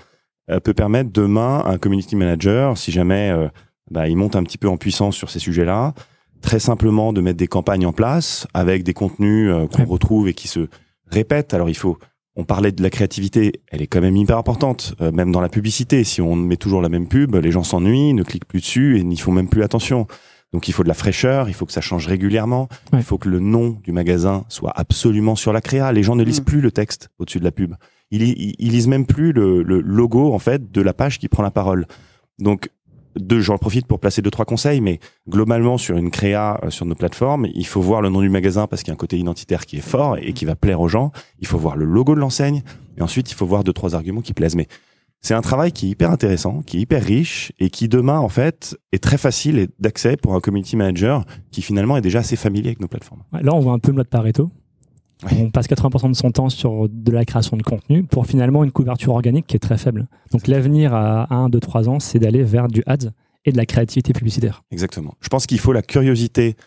[0.52, 3.34] euh, peut permettre demain à un community manager, si jamais
[3.90, 5.94] bah, il monte un petit peu en puissance sur ces sujets-là,
[6.42, 10.48] très simplement de mettre des campagnes en place avec des contenus qu'on retrouve et qui
[10.48, 10.68] se
[11.08, 11.54] répètent.
[11.54, 11.98] Alors il faut,
[12.36, 16.04] on parlait de la créativité, elle est quand même hyper importante, même dans la publicité.
[16.04, 19.04] Si on met toujours la même pub, les gens s'ennuient, ne cliquent plus dessus et
[19.04, 20.06] n'y font même plus attention.
[20.54, 23.28] Donc il faut de la fraîcheur, il faut que ça change régulièrement, il faut que
[23.28, 25.92] le nom du magasin soit absolument sur la créa.
[25.92, 26.46] Les gens ne lisent mm.
[26.46, 27.74] plus le texte au-dessus de la pub.
[28.12, 31.50] Ils, ils, lisent même plus le, logo en fait de la page qui prend la
[31.50, 31.88] parole.
[32.38, 32.70] Donc
[33.16, 36.86] deux, j'en profite pour placer deux trois conseils, mais globalement sur une créa euh, sur
[36.86, 39.18] nos plateformes, il faut voir le nom du magasin parce qu'il y a un côté
[39.18, 41.12] identitaire qui est fort et qui va plaire aux gens.
[41.40, 42.64] Il faut voir le logo de l'enseigne
[42.98, 44.56] et ensuite il faut voir deux trois arguments qui plaisent.
[44.56, 44.68] Mais
[45.24, 48.28] c'est un travail qui est hyper intéressant, qui est hyper riche et qui demain en
[48.28, 52.68] fait est très facile d'accès pour un community manager qui finalement est déjà assez familier
[52.68, 53.24] avec nos plateformes.
[53.32, 54.52] Là, on voit un peu le mode Pareto.
[55.32, 58.74] On passe 80% de son temps sur de la création de contenu pour finalement une
[58.74, 60.08] couverture organique qui est très faible.
[60.32, 63.12] Donc l'avenir à 1, 2, 3 ans, c'est d'aller vers du ads
[63.46, 64.64] et de la créativité publicitaire.
[64.72, 65.14] Exactement.
[65.22, 66.58] Je pense qu'il faut la curiosité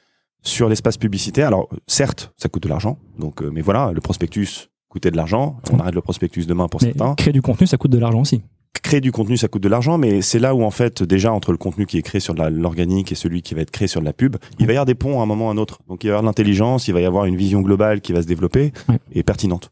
[0.42, 1.48] sur l'espace publicitaire.
[1.48, 5.58] Alors certes, ça coûte de l'argent, donc euh, mais voilà, le prospectus coûter de l'argent.
[5.70, 7.14] On arrête le prospectus demain pour certains.
[7.16, 8.40] Créer du contenu, ça coûte de l'argent aussi.
[8.82, 11.52] Créer du contenu, ça coûte de l'argent, mais c'est là où en fait déjà entre
[11.52, 14.06] le contenu qui est créé sur l'organique et celui qui va être créé sur de
[14.06, 15.80] la pub, il va y avoir des ponts à un moment ou à un autre.
[15.86, 18.14] Donc il va y avoir de l'intelligence, il va y avoir une vision globale qui
[18.14, 18.72] va se développer
[19.12, 19.70] et pertinente.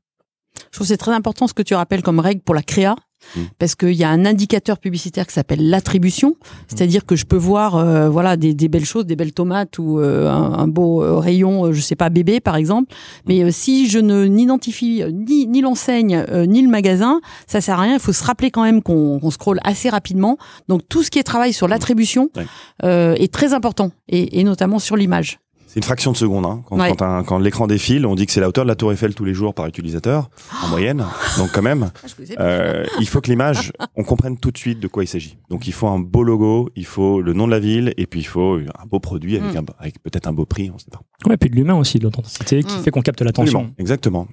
[0.71, 2.97] Je trouve c'est très important ce que tu rappelles comme règle pour la créa,
[3.37, 3.41] Mm.
[3.59, 6.37] parce qu'il y a un indicateur publicitaire qui s'appelle l'attribution,
[6.69, 9.99] c'est-à-dire que je peux voir euh, voilà des, des, belles choses, des belles tomates ou
[9.99, 12.95] euh, un, beau euh, rayon, je sais pas bébé par exemple,
[13.27, 17.95] mais si je ne n'identifie ni, ni l'enseigne ni le magasin, ça sert à rien.
[17.95, 20.39] Il faut se rappeler quand même qu'on qu scrolle assez rapidement.
[20.69, 22.31] Donc tout ce qui est travail sur l'attribution
[22.83, 25.39] est très important et, et notamment sur l'image.
[25.75, 26.47] C'est une fraction de seconde.
[26.47, 26.63] Hein.
[26.69, 26.95] Quand, Ouais.
[26.97, 29.13] quand, un- quand l'écran défile, on dit que c'est la hauteur de la Tour Eiffel
[29.13, 30.31] tous les jours par utilisateur,
[30.63, 31.05] en moyenne.
[31.37, 31.91] Donc quand même,
[32.37, 35.37] Ah, euh, il faut que l'image, on comprenne tout de suite de quoi il s'agit.
[35.51, 38.21] Donc il faut un beau logo, il faut le nom de la ville, et puis
[38.21, 39.57] il faut un beau produit avec, Mm.
[39.59, 41.01] un, avec peut-être un beau prix, on sait pas.
[41.29, 42.83] Ouais, puis de l'humain aussi, de l'authenticité qui Mm.
[42.83, 43.75] fait qu'on capte l'attention.
[43.79, 44.29] Exactement.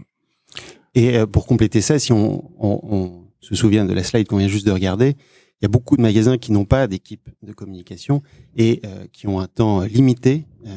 [0.93, 4.37] Et euh, pour compléter ça, si on, on, on se souvient de la slide qu'on
[4.37, 5.15] vient juste de regarder,
[5.61, 8.21] il y a beaucoup de magasins qui n'ont pas d'équipe de communication
[8.57, 10.69] et euh, qui ont un temps limité euh,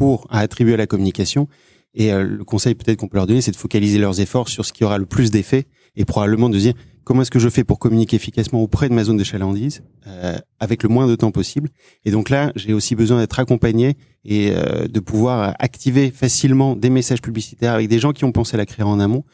[0.00, 1.46] pour à attribuer à la communication.
[1.92, 4.64] Et euh, le conseil peut-être qu'on peut leur donner, c'est de focaliser leurs efforts sur
[4.64, 6.72] ce qui aura le plus d'effet et probablement de dire
[7.04, 10.38] comment est-ce que je fais pour communiquer efficacement auprès de ma zone de chalandise euh,
[10.58, 11.68] avec le moins de temps possible.
[12.06, 16.88] Et donc là, j'ai aussi besoin d'être accompagné et euh, de pouvoir activer facilement des
[16.88, 19.24] messages publicitaires avec des gens qui ont pensé à la créer en amont.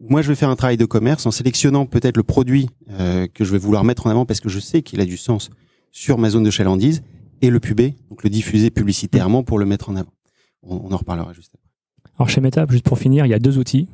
[0.00, 3.44] Moi, je vais faire un travail de commerce en sélectionnant peut-être le produit euh, que
[3.44, 5.50] je vais vouloir mettre en avant parce que je sais qu'il a du sens
[5.92, 7.02] sur ma zone de chalandise
[7.42, 10.12] et le pubé, donc le diffuser publicitairement pour le mettre en avant.
[10.62, 11.68] On, on en reparlera juste après.
[12.18, 13.88] Alors chez Meta, juste pour finir, il y a deux outils.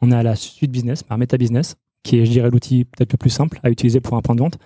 [0.00, 3.18] On a la suite business par Meta Business, qui est, je dirais, l'outil peut-être le
[3.18, 4.58] plus simple à utiliser pour un point de vente.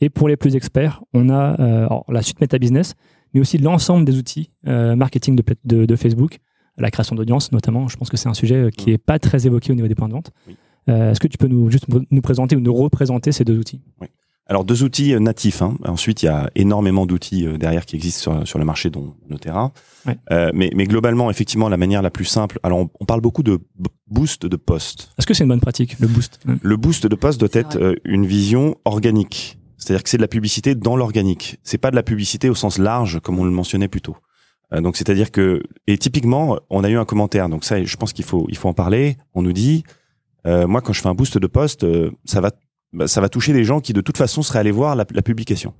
[0.00, 2.94] Et pour les plus experts, on a euh, alors, la suite Meta Business,
[3.32, 6.38] mais aussi l'ensemble des outils euh, marketing de, de, de Facebook,
[6.76, 7.88] la création d'audience notamment.
[7.88, 9.94] Je pense que c'est un sujet euh, qui n'est pas très évoqué au niveau des
[9.94, 10.30] points de vente.
[10.48, 10.56] Oui.
[10.88, 13.82] Euh, Est-ce que tu peux nous, juste nous présenter ou nous représenter ces deux outils?
[14.50, 15.62] Alors deux outils euh, natifs.
[15.62, 15.76] Hein.
[15.86, 19.14] Ensuite, il y a énormément d'outils euh, derrière qui existent sur, sur le marché, dont
[19.28, 19.72] Notera.
[20.06, 20.18] Ouais.
[20.32, 22.58] Euh, mais, mais globalement, effectivement, la manière la plus simple.
[22.64, 23.60] Alors, on, on parle beaucoup de
[24.08, 25.12] boost de poste.
[25.18, 26.40] Est-ce que c'est une bonne pratique, le boost?
[26.62, 29.56] Le boost de poste doit être euh, une vision organique.
[29.78, 31.58] C'est-à-dire que c'est de la publicité dans l'organique.
[31.62, 34.16] C'est pas de la publicité au sens large, comme on le mentionnait plus tôt.
[34.72, 37.48] Euh, donc, c'est-à-dire que et typiquement, on a eu un commentaire.
[37.48, 39.16] Donc ça, je pense qu'il faut il faut en parler.
[39.32, 39.84] On nous dit,
[40.46, 42.50] euh, moi, quand je fais un boost de poste, euh, ça va
[42.92, 45.22] bah, ça va toucher des gens qui de toute façon seraient allés voir la, la
[45.22, 45.74] publication.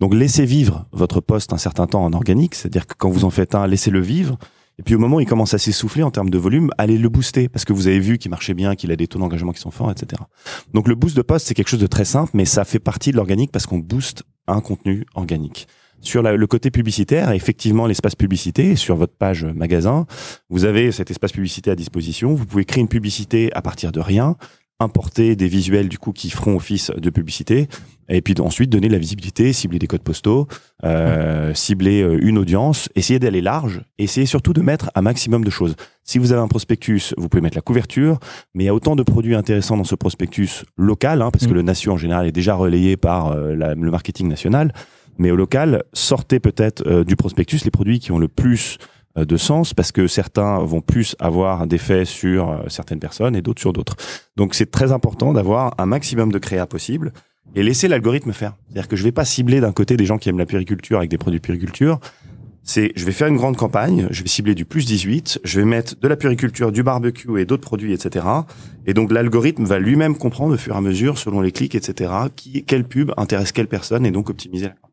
[0.00, 3.30] Donc laissez vivre votre poste un certain temps en organique, c'est-à-dire que quand vous en
[3.30, 4.36] faites un, laissez-le vivre.
[4.78, 7.08] Et puis au moment où il commence à s'essouffler en termes de volume, allez le
[7.08, 9.60] booster parce que vous avez vu qu'il marchait bien, qu'il a des taux d'engagement qui
[9.60, 10.20] sont forts, etc.
[10.74, 13.10] Donc le boost de poste, c'est quelque chose de très simple, mais ça fait partie
[13.10, 15.66] de l'organique parce qu'on booste un contenu organique.
[16.02, 20.04] Sur la- le côté publicitaire, effectivement, l'espace publicité, sur votre page magasin,
[20.50, 22.34] vous avez cet espace publicité à disposition.
[22.34, 24.36] Vous pouvez créer une publicité à partir de rien,
[24.80, 27.68] importer des visuels du coup qui feront office de publicité,
[28.08, 30.46] et puis ensuite donner de la visibilité, cibler des codes postaux,
[30.84, 35.50] euh, cibler euh, une audience, essayer d'aller large, essayer surtout de mettre un maximum de
[35.50, 35.76] choses.
[36.04, 38.18] Si vous avez un prospectus, vous pouvez mettre la couverture,
[38.54, 41.52] mais il y a autant de produits intéressants dans ce prospectus local, hein, parce que
[41.52, 41.56] Mm.
[41.56, 44.72] le Nation en général est déjà relayé par euh, la- le marketing national,
[45.18, 48.76] mais au local, sortez peut-être euh, du prospectus les produits qui ont le plus
[49.24, 53.60] de sens, parce que certains vont plus avoir d'effet sur euh, certaines personnes et d'autres
[53.60, 53.96] sur d'autres.
[54.36, 57.12] Donc c'est très important d'avoir un maximum de créa possible
[57.54, 58.54] et laisser l'algorithme faire.
[58.66, 61.10] C'est-à-dire que je vais pas cibler d'un côté des gens qui aiment la puriculture avec
[61.10, 61.98] des produits puriculture.
[62.62, 65.64] C'est, je vais faire une grande campagne, je vais cibler du plus 18, je vais
[65.64, 68.26] mettre de la puriculture, du barbecue et d'autres produits, etc.
[68.86, 72.12] Et donc l'algorithme va lui-même comprendre au fur et à mesure, selon les clics, etc.,
[72.34, 74.85] qui, quelle pub intéresse quelle personne et donc optimiser la.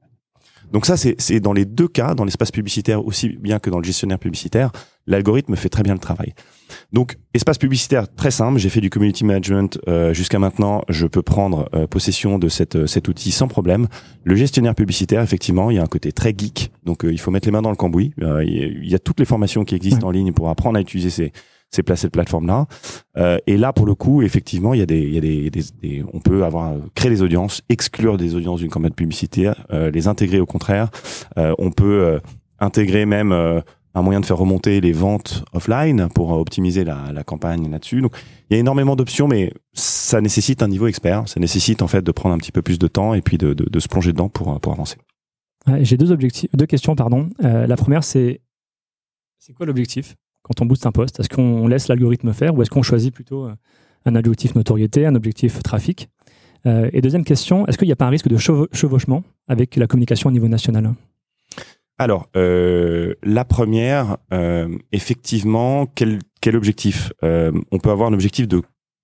[0.74, 3.84] Donc ça, c'est, dans les deux cas, dans l'espace publicitaire aussi bien que dans le
[3.84, 4.72] gestionnaire publicitaire,
[5.06, 6.34] l'algorithme fait très bien le travail.
[6.92, 8.58] Donc, espace publicitaire très simple.
[8.58, 10.82] J'ai fait du community management euh, jusqu'à maintenant.
[10.90, 13.88] Je peux prendre euh, possession de cette, euh, cet outil sans problème.
[14.24, 16.72] Le gestionnaire publicitaire, effectivement, il y a un côté très geek.
[16.86, 18.12] Donc, euh, il faut mettre les mains dans le cambouis.
[18.24, 20.50] Euh, il y a- il y a toutes les formations qui existent en ligne pour
[20.50, 21.32] apprendre à utiliser ces,
[21.76, 22.68] ces, cette plateforme-là.
[23.18, 26.04] Euh, et là, pour le coup, effectivement, il y a des, il y a des,
[26.14, 30.08] on peut avoir euh, créer des audiences, exclure des audiences d'une campagne publicitaire, euh, les
[30.08, 30.90] intégrer au contraire.
[31.38, 32.20] Euh, on peut
[32.60, 37.70] intégrer même un moyen de faire remonter les ventes offline pour optimiser la, la campagne
[37.70, 38.02] là-dessus.
[38.02, 38.16] Donc,
[38.50, 41.28] il y a énormément d'options, mais ça nécessite un niveau expert.
[41.28, 43.54] Ça nécessite en fait de prendre un petit peu plus de temps et puis de,
[43.54, 44.98] de, se plonger dedans pour, pour avancer.
[45.80, 47.30] J'ai deux objectifs, deux questions, pardon.
[47.40, 48.42] La première, c'est
[49.46, 50.16] c'est quoi l'objectif?
[50.44, 51.20] Quand on booste un poste?
[51.20, 53.56] Est-ce qu'on laisse l'algorithme faire ou est-ce qu'on choisit plutôt euh,
[54.06, 56.10] un objectif notoriété, un objectif trafic?
[56.66, 59.76] Euh, Et deuxième question, est-ce qu'il n'y a pas un risque de chevau- chevauchement avec
[59.76, 60.94] la communication au niveau national?
[61.98, 64.18] Alors, euh, la première,
[64.92, 66.20] effectivement, quel,
[66.56, 67.14] objectif?
[67.22, 68.62] On peut avoir un objectif de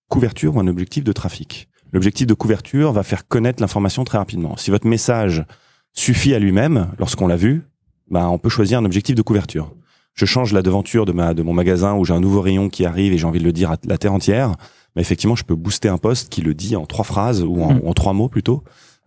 [0.09, 1.69] couverture ou un objectif de trafic.
[1.93, 4.57] L'objectif de couverture va faire connaître l'information très rapidement.
[4.57, 5.45] Si votre message
[5.93, 7.63] suffit à lui-même, lorsqu'on l'a vu,
[8.09, 9.73] bah, on peut choisir un objectif de couverture.
[10.19, 12.83] Je change la devanture de, ma, de mon magasin où j'ai un nouveau rayon qui
[12.85, 14.53] arrive et j'ai envie de le dire à la terre entière.
[14.97, 17.73] Mais effectivement, je peux booster un poste qui le dit en trois phrases ou en,
[17.75, 17.79] Mm.
[17.83, 18.61] ou en trois mots plutôt.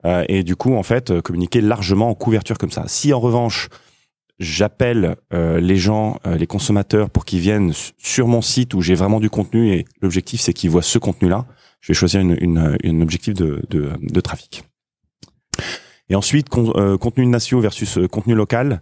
[0.07, 2.85] Euh, et du coup, en fait, euh, communiquer largement en couverture comme ça.
[2.87, 3.69] Si en revanche,
[4.39, 8.95] j'appelle euh, les gens, euh, les consommateurs, pour qu'ils viennent sur mon site où j'ai
[8.95, 11.45] vraiment du contenu et l'objectif c'est qu'ils voient ce contenu-là,
[11.83, 14.65] je vais choisir une, une, une objectif de, de, de trafic.
[16.09, 18.81] Et ensuite, con- euh, contenu national versus euh, contenu local.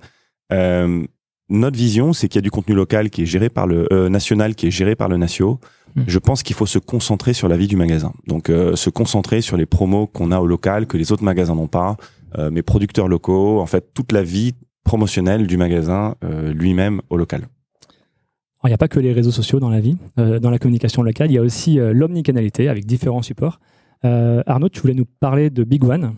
[1.50, 4.08] Notre vision, c'est qu'il y a du contenu local qui est géré par le euh,
[4.08, 5.58] national, qui est géré par le natio.
[5.96, 6.02] Mm.
[6.06, 8.12] Je pense qu'il faut se concentrer sur la vie du magasin.
[8.26, 11.56] Donc, euh, se concentrer sur les promos qu'on a au local, que les autres magasins
[11.56, 11.96] n'ont pas,
[12.38, 17.16] euh, mes producteurs locaux, en fait, toute la vie promotionnelle du magasin euh, lui-même au
[17.16, 17.40] local.
[17.42, 20.58] Alors, Il n'y a pas que les réseaux sociaux dans la vie, euh, dans la
[20.58, 23.58] communication locale, il y a aussi euh, l'omnicanalité avec différents supports.
[24.04, 26.14] Euh, Arnaud, tu voulais nous parler de Big One?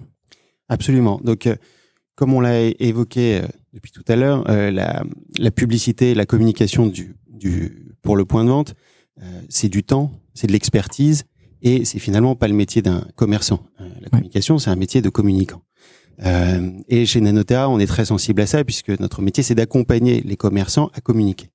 [0.68, 1.20] Absolument.
[1.24, 1.56] Donc, euh,
[2.14, 5.02] comme on l'a évoqué euh, depuis tout à l'heure, euh, la,
[5.38, 8.74] la publicité, la communication du, du, pour le point de vente,
[9.22, 11.24] euh, c'est du temps, c'est de l'expertise,
[11.62, 13.64] et c'est finalement pas le métier d'un commerçant.
[13.80, 15.62] Euh, la communication, c'est un métier de communicant.
[16.24, 20.20] Euh, et chez Nanotera, on est très sensible à ça, puisque notre métier, c'est d'accompagner
[20.20, 21.48] les commerçants à communiquer.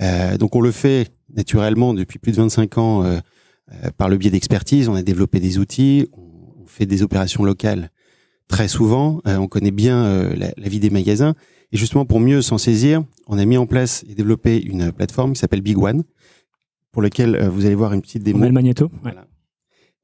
[0.00, 3.20] Euh, donc, on le fait naturellement depuis plus de 25 ans euh,
[3.96, 4.88] par le biais d'expertise.
[4.88, 7.90] On a développé des outils, on, on fait des opérations locales
[8.52, 9.20] très souvent.
[9.26, 11.34] Euh, on connaît bien euh, la, la vie des magasins.
[11.72, 15.32] Et justement, pour mieux s'en saisir, on a mis en place et développé une plateforme
[15.32, 16.04] qui s'appelle Big One,
[16.92, 18.84] pour laquelle euh, vous allez voir une petite démo le magnéto.
[18.86, 19.00] Ouais.
[19.02, 19.24] Voilà.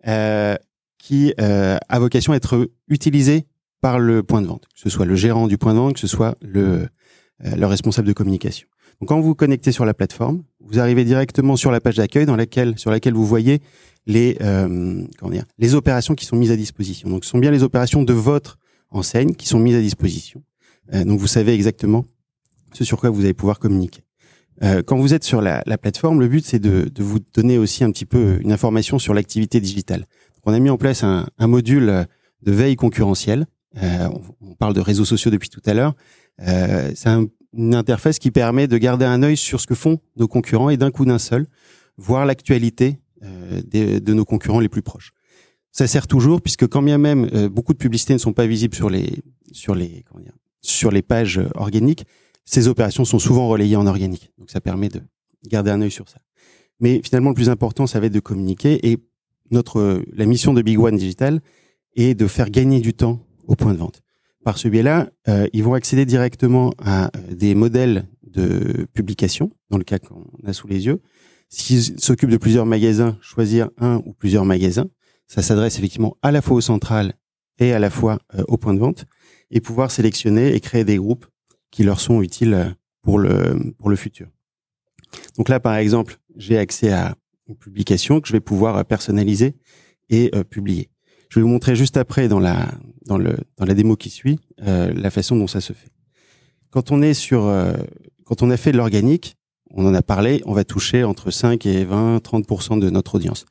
[0.07, 0.57] Euh,
[0.99, 3.45] qui euh, a vocation à être utilisé
[3.83, 6.01] par le point de vente, que ce soit le gérant du point de vente, que
[6.01, 6.89] ce soit le,
[7.45, 8.67] euh, le responsable de communication.
[9.07, 12.37] Quand vous vous connectez sur la plateforme, vous arrivez directement sur la page d'accueil dans
[12.37, 13.61] laquelle, sur laquelle vous voyez
[14.07, 17.09] les, euh, comment dire, les opérations qui sont mises à disposition.
[17.09, 18.59] Donc, ce sont bien les opérations de votre
[18.91, 20.43] enseigne qui sont mises à disposition.
[20.95, 22.07] Euh, donc, vous savez exactement
[22.73, 24.03] ce sur quoi vous allez pouvoir communiquer.
[24.65, 27.85] Euh, quand vous êtes sur la, la plateforme, le but c'est de, vous donner aussi
[27.85, 30.07] un petit peu une information sur l'activité digitale.
[30.45, 32.07] On a mis en place un, module
[32.43, 33.47] de veille concurrentielle.
[33.83, 34.09] Euh,
[34.41, 35.95] on, parle de réseaux sociaux depuis tout à l'heure.
[37.59, 40.79] Une interface qui permet de garder un œil sur ce que font nos concurrents et
[40.79, 41.47] d'un coup d'un seul,
[41.99, 43.61] voir l'actualité euh,
[44.01, 45.13] de nos concurrents les plus proches.
[45.73, 48.75] Ça sert toujours puisque quand bien même euh, beaucoup de publicités ne sont pas visibles
[48.75, 52.05] sur les sur les comment dire, sur les pages euh, organiques,
[52.45, 54.33] ces opérations sont souvent relayées en organique.
[54.39, 55.03] Donc ça permet de
[55.47, 56.19] garder un œil sur ça.
[56.81, 58.89] Mais finalement, le plus important, ça va être de communiquer.
[58.89, 58.99] Et
[59.51, 61.41] notre euh, la mission de Big One Digital
[61.97, 64.03] est de faire gagner du temps au point de vente.
[64.49, 69.85] Par ce biais-là, euh, ils vont accéder directement à des modèles de publication, dans le
[69.85, 71.03] cas qu'on a sous les yeux.
[71.51, 74.87] S'ils s'occupent de plusieurs magasins, choisir un ou plusieurs magasins.
[75.27, 77.13] Ça s'adresse effectivement à la fois au central
[77.59, 79.05] et à la fois euh, au point de vente
[79.51, 81.27] et pouvoir sélectionner et créer des groupes
[81.71, 82.71] qui leur sont utiles euh,
[83.03, 84.29] pour le, pour le futur.
[85.37, 87.17] Donc là, par exemple, j'ai accès à
[87.49, 89.57] une publication que je vais pouvoir euh, personnaliser
[90.09, 90.89] et publier.
[91.29, 92.67] Je vais vous montrer juste après dans la,
[93.09, 95.91] dans le, dans la démo qui suit euh, la façon dont ça se fait.
[96.71, 97.73] Quand on est sur, euh,
[98.25, 99.37] quand on a fait de l'organique,
[99.71, 103.47] on en a parlé, on va toucher entre 5 et 20, 30% de notre audience.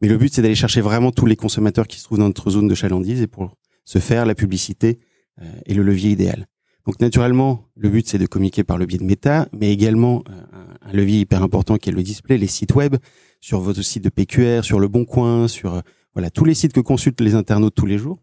[0.00, 2.50] Mais le but, c'est d'aller chercher vraiment tous les consommateurs qui se trouvent dans notre
[2.50, 5.00] zone de chalandise et pour se faire la publicité
[5.40, 6.46] euh, et le levier idéal.
[6.86, 10.32] Donc naturellement, le but c'est de communiquer par le biais de méta, mais également euh,
[10.52, 12.96] un, un levier hyper important qui est le display, les sites web,
[13.40, 15.80] sur votre site de PQR, sur le Bon Coin, sur euh,
[16.14, 18.18] voilà tous les sites que consultent les internautes tous les jours,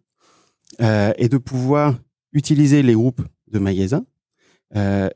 [0.81, 1.95] euh, et de pouvoir
[2.33, 4.05] utiliser les groupes de magasins.
[4.75, 5.09] Euh,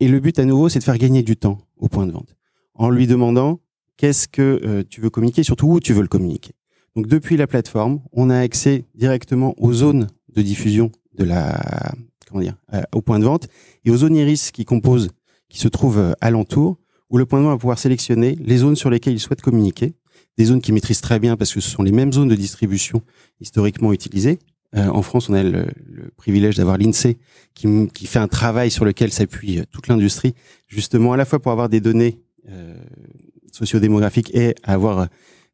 [0.00, 2.36] et le but à nouveau, c'est de faire gagner du temps au point de vente,
[2.74, 3.60] en lui demandant
[3.96, 6.52] qu'est-ce que euh, tu veux communiquer, surtout où tu veux le communiquer.
[6.96, 11.92] Donc depuis la plateforme, on a accès directement aux zones de diffusion de la
[12.28, 13.48] comment dire euh, au point de vente
[13.84, 15.10] et aux zones iris qui composent
[15.48, 16.78] qui se trouvent euh, alentour
[17.10, 19.94] où le point de vente va pouvoir sélectionner les zones sur lesquelles il souhaite communiquer,
[20.38, 23.02] des zones qu'il maîtrise très bien parce que ce sont les mêmes zones de distribution
[23.38, 24.38] historiquement utilisées.
[24.74, 25.66] Euh, en France, on a le,
[26.16, 27.18] privilège d'avoir l'INSEE
[27.54, 30.34] qui, fait un travail sur lequel s'appuie euh, toute l'industrie,
[30.66, 32.76] justement à la fois pour avoir des données euh,
[33.52, 35.06] sociodémographiques et avoir euh,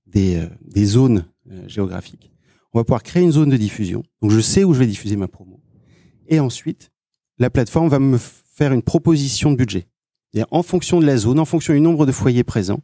[0.07, 1.25] des, zones
[1.67, 2.31] géographiques.
[2.73, 4.05] On va pouvoir créer une zone de diffusion.
[4.23, 5.61] Donc je sais où je vais diffuser ma promo.
[6.29, 6.91] Et ensuite,
[7.39, 9.87] la plateforme va me faire une proposition de budget.
[10.31, 12.81] C'est-à-dire, en fonction de la zone, en fonction du nombre de foyers présents,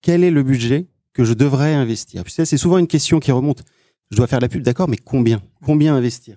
[0.00, 2.22] quel est le budget que je devrais investir?
[2.28, 3.64] C'est souvent une question qui remonte.
[4.10, 5.42] Je dois faire de la pub, d'accord, mais combien?
[5.62, 6.36] Combien investir?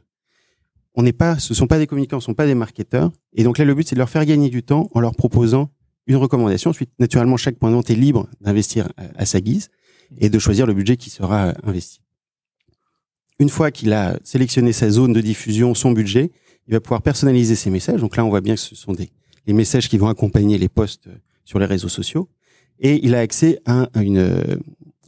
[0.95, 3.11] On n'est pas, ce sont pas des communicants, ce sont pas des marketeurs.
[3.33, 5.69] Et donc là, le but, c'est de leur faire gagner du temps en leur proposant
[6.07, 6.71] une recommandation.
[6.71, 9.69] Ensuite, naturellement, chaque point de vente est libre d'investir euh, à sa guise
[10.17, 12.01] et de choisir le budget qui sera euh, investi.
[13.39, 16.31] Une fois qu'il a sélectionné sa zone de diffusion, son budget,
[16.67, 18.01] il va pouvoir personnaliser ses messages.
[18.01, 19.09] Donc là, on voit bien que ce sont des
[19.45, 21.15] les messages qui vont accompagner les posts euh,
[21.45, 22.27] sur les réseaux sociaux.
[22.79, 24.59] Et il a accès à un- une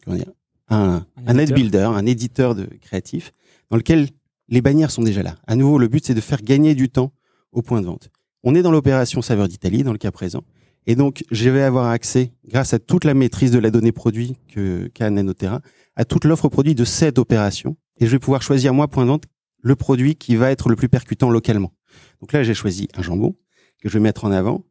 [0.06, 0.32] comment dire,
[0.70, 3.32] un, Un un ad builder, un éditeur de créatif,
[3.70, 4.10] dans lequel
[4.48, 5.36] les bannières sont déjà là.
[5.48, 7.12] À nouveau, le but c'est de faire gagner du temps
[7.52, 8.10] au point de vente.
[8.44, 10.44] On est dans l'opération saveur d'Italie dans le cas présent,
[10.88, 14.38] et donc je vais avoir accès, grâce à toute la maîtrise de la donnée produit
[14.48, 15.62] que qu'a Nanotera,
[15.96, 19.10] à toute l'offre produit de cette opération, et je vais pouvoir choisir moi point de
[19.10, 19.26] vente
[19.62, 21.74] le produit qui va être le plus percutant localement.
[22.22, 23.36] Donc là, j'ai choisi un jambon.
[23.82, 24.66] que je vais mettre en avant,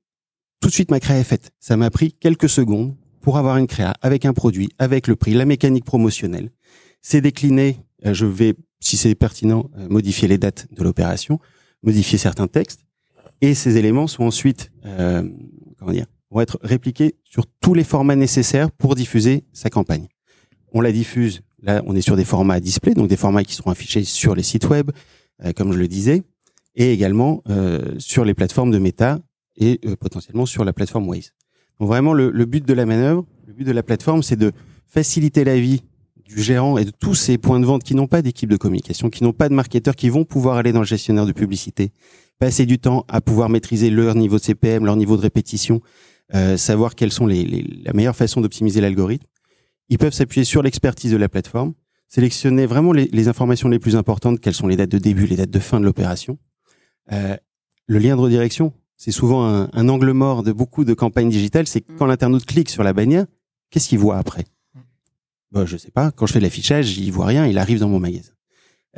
[0.61, 1.53] tout de suite ma créa est faite.
[1.61, 2.95] Ça m'a pris quelques secondes
[3.29, 6.49] pour avoir une créa avec un produit, avec le prix, la mécanique promotionnelle.
[7.03, 7.77] C'est décliné.
[8.07, 11.39] Euh, je vais, si c'est pertinent, euh, modifier les dates de l'opération,
[11.83, 12.87] modifier certains textes,
[13.43, 15.29] et ces éléments sont ensuite, euh,
[15.79, 20.09] comment dire, vont être répliqués sur tous les formats nécessaires pour diffuser sa campagne.
[20.73, 21.43] On la diffuse.
[21.63, 24.43] Là, on est sur des formats display, donc des formats qui seront affichés sur les
[24.43, 24.91] sites web,
[25.45, 26.23] euh, comme je le disais,
[26.77, 27.43] et également
[27.99, 29.19] sur les plateformes de Meta
[29.59, 31.33] et potentiellement sur la plateforme Waze.
[31.81, 34.53] Donc vraiment, le, le, but de la manœuvre, le but de la plateforme, c'est de
[34.87, 35.83] faciliter la vie
[36.25, 39.09] du gérant et de tous ces points de vente qui n'ont pas d'équipe de communication,
[39.11, 41.91] qui n'ont pas de marketeurs, qui vont pouvoir aller dans le gestionnaire de publicité,
[42.39, 45.81] passer du temps à pouvoir maîtriser leur niveau de CPM, leur niveau de répétition,
[46.35, 49.27] euh, savoir quelles sont les, les, la meilleure façon d'optimiser l'algorithme.
[49.89, 51.73] Ils peuvent s'appuyer sur l'expertise de la plateforme,
[52.09, 55.37] sélectionner vraiment les, les, informations les plus importantes, quelles sont les dates de début, les
[55.37, 56.39] dates de fin de l'opération.
[57.13, 57.37] Euh,
[57.87, 61.67] le lien de redirection, c'est souvent un, un, angle mort de beaucoup de campagnes digitales,
[61.67, 62.09] c'est quand mm.
[62.09, 63.25] l'internaute clique sur la bannière,
[63.71, 64.45] qu'est-ce qu'il voit après?
[65.51, 68.01] Bon, Je sais pas, quand je fais l'affichage, il voit rien, il arrive dans mon
[68.01, 68.33] magasin.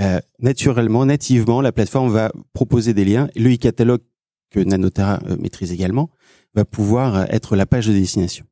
[0.01, 3.29] Euh, naturellement, nativement, la plateforme va proposer des liens.
[3.37, 4.01] Le e-catalogue
[4.51, 6.11] que Nanotera euh, maîtrise également
[6.55, 8.45] va pouvoir euh, être la page de destination.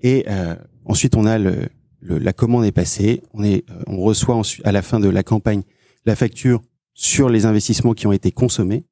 [0.00, 0.54] Et euh,
[0.84, 1.68] ensuite, on a le,
[2.00, 3.22] le, la commande est passée.
[3.32, 5.62] On est, on reçoit ensuite, à la fin de la campagne
[6.04, 6.62] la facture
[6.94, 8.84] sur les investissements qui ont été consommés.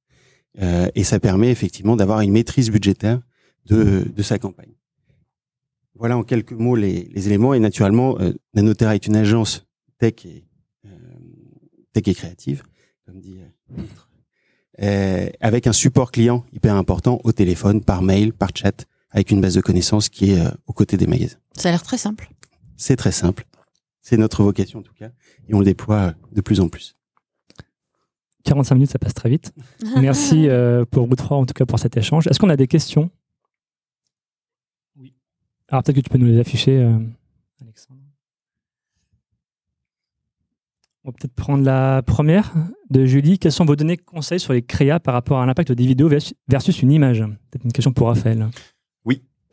[0.63, 3.21] Euh, et ça permet effectivement d'avoir une maîtrise budgétaire
[3.67, 4.75] de, de sa campagne.
[5.97, 7.55] Voilà en quelques mots les, les éléments.
[7.55, 9.67] Et naturellement, euh, Nanotera est une agence
[9.99, 10.45] tech et,
[10.87, 10.89] euh,
[11.93, 12.63] tech et créative,
[13.07, 13.39] comme dit
[14.83, 19.41] euh, avec un support client hyper important au téléphone, par mail, par chat, avec une
[19.41, 21.39] base de connaissances qui est aux côtés des magasins.
[21.57, 22.29] Ça a l'air très simple.
[22.77, 23.45] C'est très simple.
[24.03, 25.11] C'est notre vocation en tout cas.
[25.49, 26.97] Et on le déploie de plus en plus.
[28.45, 29.53] 45 minutes, ça passe très vite.
[30.01, 32.27] Merci euh, pour vous trois, en tout cas, pour cet échange.
[32.27, 33.11] Est-ce qu'on a des questions?
[34.99, 35.15] Oui.
[35.69, 36.99] Alors, peut-être que tu peux nous les afficher, euh,
[37.61, 38.01] Alexandre.
[41.05, 42.55] On va peut-être prendre la première
[42.89, 43.39] de Julie.
[43.39, 46.09] Quelles sont vos données conseils sur les créas par rapport à l'impact des vidéos
[46.49, 47.21] versus une image?
[47.51, 48.49] Peut-être une question pour Raphaël.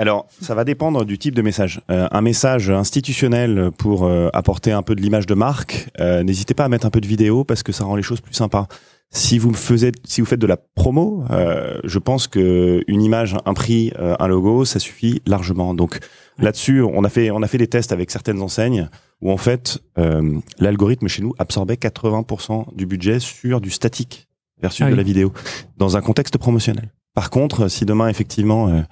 [0.01, 1.79] Alors, ça va dépendre du type de message.
[1.91, 6.55] Euh, un message institutionnel pour euh, apporter un peu de l'image de marque, euh, n'hésitez
[6.55, 8.67] pas à mettre un peu de vidéo parce que ça rend les choses plus sympas.
[9.11, 13.35] Si vous faisiez, si vous faites de la promo, euh, je pense que une image,
[13.45, 15.75] un prix, euh, un logo, ça suffit largement.
[15.75, 15.99] Donc
[16.39, 18.89] là-dessus, on a fait, on a fait des tests avec certaines enseignes
[19.21, 24.27] où en fait, euh, l'algorithme chez nous absorbait 80% du budget sur du statique
[24.59, 24.93] versus ah oui.
[24.93, 25.31] de la vidéo
[25.77, 26.91] dans un contexte promotionnel.
[27.13, 28.83] Par contre, si demain effectivement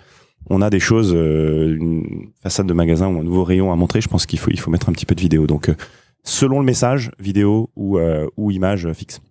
[0.50, 4.02] on a des choses, euh, une façade de magasin ou un nouveau rayon à montrer,
[4.02, 5.48] je pense qu'il faut, il faut mettre un petit peu de vidéo.
[5.48, 5.76] Donc, euh,
[6.24, 9.22] selon le message, vidéo ou, euh, ou image fixe.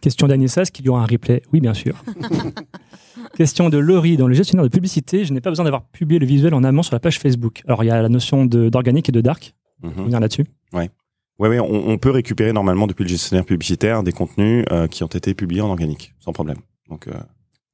[0.00, 2.02] Question d'Anissa, est-ce qu'il y aura un replay Oui, bien sûr.
[3.36, 4.16] Question de Laurie.
[4.16, 6.82] Dans le gestionnaire de publicité, je n'ai pas besoin d'avoir publié le visuel en amont
[6.82, 7.62] sur la page Facebook.
[7.66, 9.54] Alors, il y a la notion d'organique et de dark.
[9.82, 10.04] Mm -hmm.
[10.04, 10.44] venir là-dessus?
[10.72, 10.90] Ouais.
[11.38, 15.02] Ouais, ouais on, on, peut récupérer normalement depuis le gestionnaire publicitaire des contenus euh, qui
[15.04, 16.58] ont été publiés en organique, sans problème.
[16.90, 17.12] Donc, euh,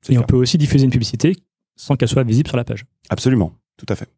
[0.08, 0.20] et clair.
[0.22, 1.34] on peut aussi diffuser une publicité
[1.76, 2.84] sans qu'elle soit visible sur la page.
[3.08, 4.08] Absolument, tout à fait.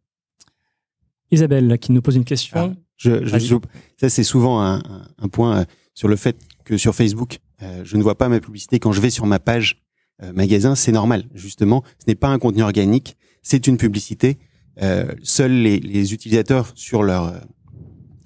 [1.31, 2.75] Isabelle qui nous pose une question.
[2.75, 3.57] Ah, je, je, je,
[3.99, 4.83] ça c'est souvent un,
[5.19, 8.41] un, point euh, sur le fait que sur Facebook, euh, je ne vois pas ma
[8.41, 9.83] publicité quand je vais sur ma page
[10.23, 10.75] euh, magasin.
[10.75, 11.85] C'est normal, justement.
[11.99, 14.39] Ce n'est pas un contenu organique, c'est une publicité.
[14.83, 17.39] Euh, seuls les, les, utilisateurs sur leur euh,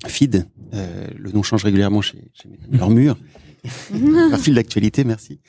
[0.06, 3.16] feed, le nom change régulièrement chez, chez leur mur,
[3.92, 5.40] leur fil d'actualité, merci.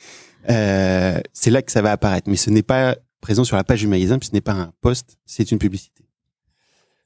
[0.46, 3.88] c'est là que ça va apparaître, mais ce n'est pas présent sur la page du
[3.88, 6.04] magasin, puis ce n'est pas un post, c'est une publicité.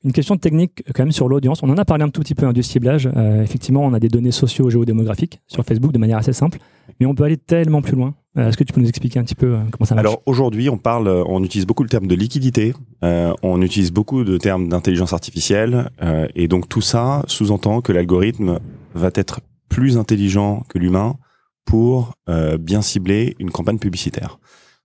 [0.05, 1.63] Une question technique quand même sur l'audience.
[1.63, 3.09] On en a parlé un tout petit peu hein, du ciblage.
[3.17, 6.59] Euh, effectivement, on a des données socio-géodémographiques sur Facebook de manière assez simple,
[6.99, 8.15] mais on peut aller tellement plus loin.
[8.37, 10.07] Euh, Est-ce que tu peux nous expliquer un petit peu euh, comment ça marche?
[10.07, 14.25] Alors aujourd'hui, on parle, on utilise beaucoup le terme de liquidité, euh, on utilise beaucoup
[14.25, 18.59] de termes d'intelligence artificielle, euh, et donc tout ça sous-entend que l'algorithme
[18.95, 21.17] va être plus intelligent que l'humain
[21.65, 24.39] pour euh, bien cibler une campagne publicitaire.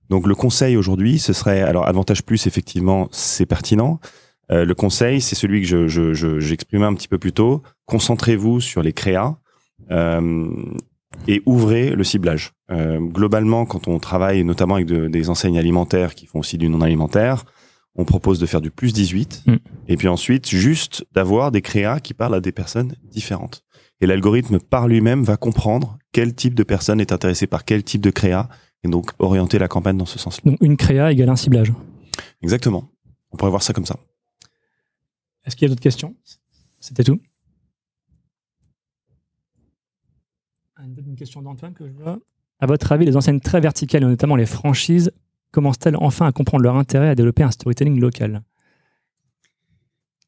[0.09, 3.99] Donc le conseil aujourd'hui, ce serait alors avantage plus effectivement, c'est pertinent.
[4.51, 7.63] Euh, le conseil, c'est celui que je, je, je, j'exprimais un petit peu plus tôt.
[7.85, 9.37] Concentrez-vous sur les créas
[9.91, 10.47] euh,
[11.27, 12.53] et ouvrez le ciblage.
[12.71, 16.69] Euh, globalement, quand on travaille notamment avec de, des enseignes alimentaires qui font aussi du
[16.69, 17.45] non alimentaire,
[17.95, 19.55] on propose de faire du plus 18 mm.
[19.87, 23.63] et puis ensuite juste d'avoir des créas qui parlent à des personnes différentes.
[24.01, 28.01] Et l'algorithme par lui-même va comprendre quel type de personne est intéressé par quel type
[28.01, 28.49] de créa
[28.83, 30.51] et donc orienter la campagne dans ce sens-là.
[30.51, 31.73] Donc une créa égale un ciblage.
[32.41, 32.89] Exactement.
[33.31, 33.97] On pourrait voir ça comme ça.
[35.45, 36.15] Est-ce qu'il y a d'autres questions?
[36.79, 37.19] C'était tout
[40.79, 42.19] Une question d'Antoine que je vois.
[42.59, 45.11] À votre avis, les enseignes très verticales, et notamment les franchises,
[45.51, 48.43] commencent-elles enfin à comprendre leur intérêt à développer un storytelling local?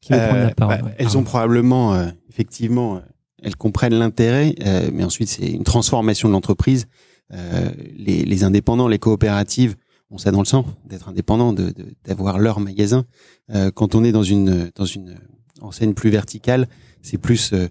[0.00, 0.82] Qui veut prendre la parole?
[0.82, 3.02] bah, Elles ont probablement, effectivement,
[3.42, 4.54] elles comprennent l'intérêt,
[4.92, 6.86] mais ensuite c'est une transformation de l'entreprise.
[7.30, 9.76] Les, les, indépendants, les coopératives
[10.10, 11.74] on ça dans le sang d'être indépendant, de,
[12.04, 13.04] d'avoir leur magasin.
[13.50, 15.16] Euh, quand on est dans une dans une
[15.60, 16.68] enseigne plus verticale,
[17.02, 17.68] c'est plus euh,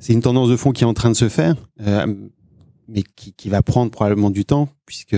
[0.00, 2.14] c'est une tendance de fond qui est en train de se faire, euh,
[2.88, 5.16] mais qui, qui va prendre probablement du temps puisque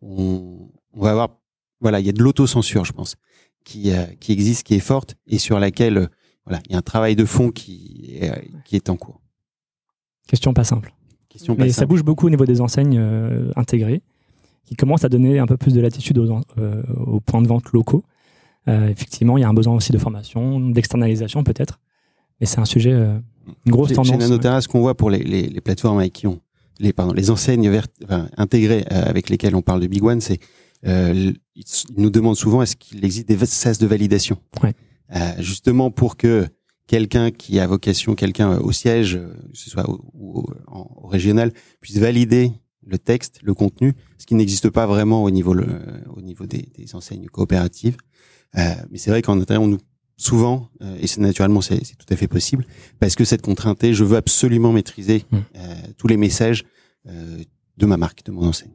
[0.00, 1.40] on, on va avoir
[1.80, 3.16] voilà il y a de l'autocensure je pense
[3.64, 6.08] qui qui existe qui est forte et sur laquelle
[6.44, 8.20] voilà il y a un travail de fond qui
[8.64, 9.20] qui est en cours.
[10.28, 10.92] Question pas simple.
[11.36, 13.00] Question Mais ça bouge beaucoup au niveau des enseignes
[13.56, 14.02] intégrées
[14.66, 17.72] qui commence à donner un peu plus de latitude aux, euh, aux points de vente
[17.72, 18.04] locaux.
[18.68, 21.78] Euh, effectivement, il y a un besoin aussi de formation, d'externalisation peut-être,
[22.40, 23.16] mais c'est un sujet, euh,
[23.64, 24.10] une grosse tendance.
[24.10, 26.40] Chez Nanotera, ce qu'on voit pour les, les, les, plateformes avec qui on,
[26.80, 27.70] les, pardon, les enseignes
[28.04, 30.40] enfin, intégrées avec lesquelles on parle de Big One, c'est
[30.84, 31.64] euh, ils
[31.96, 34.74] nous demandent souvent est-ce qu'il existe des sas de validation, ouais.
[35.38, 36.46] justement pour que
[36.86, 41.98] quelqu'un qui a vocation, quelqu'un au siège, que ce soit au, au, au régional, puisse
[41.98, 42.52] valider
[42.86, 45.66] le texte, le contenu, ce qui n'existe pas vraiment au niveau, le,
[46.14, 47.96] au niveau des, des enseignes coopératives.
[48.56, 49.80] Euh, mais c'est vrai qu'en intérieur, on nous
[50.16, 52.64] souvent, euh, et c'est naturellement c'est tout à fait possible,
[52.98, 55.36] parce que cette contrainte est, je veux absolument maîtriser mmh.
[55.56, 56.64] euh, tous les messages
[57.06, 57.42] euh,
[57.76, 58.72] de ma marque, de mon enseigne.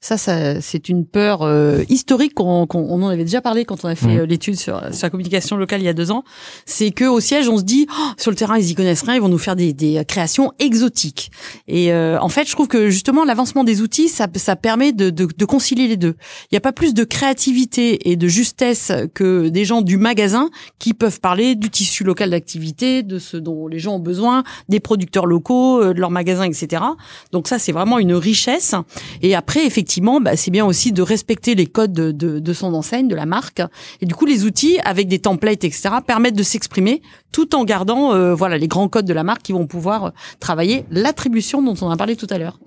[0.00, 3.88] Ça, ça c'est une peur euh, historique qu'on on en avait déjà parlé quand on
[3.88, 6.22] a fait euh, l'étude sur, sur, la communication locale il y a deux ans.
[6.66, 9.16] C'est que au siège, on se dit oh, sur le terrain, ils y connaissent rien,
[9.16, 11.32] ils vont nous faire des, des créations exotiques.
[11.66, 15.10] Et euh, en fait, je trouve que justement l'avancement des outils, ça, ça permet de,
[15.10, 16.14] de, de, concilier les deux.
[16.44, 20.48] Il n'y a pas plus de créativité et de justesse que des gens du magasin
[20.78, 24.78] qui peuvent parler du tissu local d'activité, de ce dont les gens ont besoin, des
[24.78, 26.84] producteurs locaux, de leurs magasins, etc.
[27.32, 28.76] Donc ça, c'est vraiment une richesse.
[29.22, 29.87] Et après, effectivement
[30.20, 33.26] bah, c'est bien aussi de respecter les codes de, de, de, son enseigne, de la
[33.26, 33.62] marque.
[34.00, 38.12] Et du coup, les outils avec des templates, etc., permettent de s'exprimer tout en gardant
[38.12, 40.10] euh, voilà les grands codes de la marque qui vont pouvoir euh,
[40.40, 42.58] travailler l'attribution dont on a parlé tout à l'heure.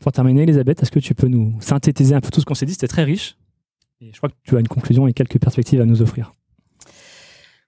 [0.00, 2.66] Pour terminer, Elisabeth, est-ce que tu peux nous synthétiser un peu tout ce qu'on s'est
[2.66, 2.72] dit?
[2.72, 3.36] C'était très riche.
[4.00, 6.34] Et je crois que tu as une conclusion et quelques perspectives à nous offrir.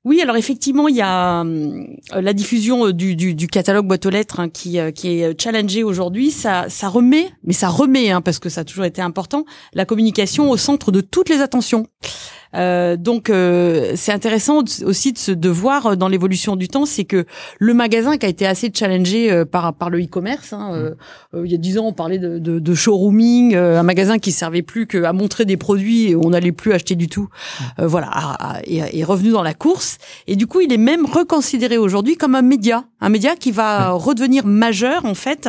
[0.06, 4.06] Oui, alors effectivement, il y a euh, la diffusion euh, du, du, du, catalogue boîte
[4.06, 6.30] aux lettres hein, qui, euh, qui est challengé aujourd'hui.
[6.30, 9.44] Ça, ça remet, mais ça remet, hein, parce que ça a toujours été important,
[9.74, 11.88] la communication au centre de toutes les attentions.
[12.54, 16.86] Euh, donc euh, c'est intéressant aussi de, se, de voir euh, dans l'évolution du temps,
[16.86, 17.26] c'est que
[17.58, 20.52] le magasin qui a été assez challengé par par le e-commerce.
[20.52, 20.94] Hein,
[21.32, 21.44] mmh.
[21.44, 24.62] il y a dix ans, on parlait de, de, de showrooming, un magasin qui servait
[24.62, 27.28] plus qu'à montrer des produits et on n'allait plus acheter du tout.
[27.78, 27.84] Mmh.
[27.84, 29.98] voilà, et est revenu dans la course.
[30.26, 33.90] Et du coup, il est même reconsidéré aujourd'hui comme un média, un média qui va
[33.90, 33.92] mmh.
[33.96, 35.48] redevenir majeur en fait,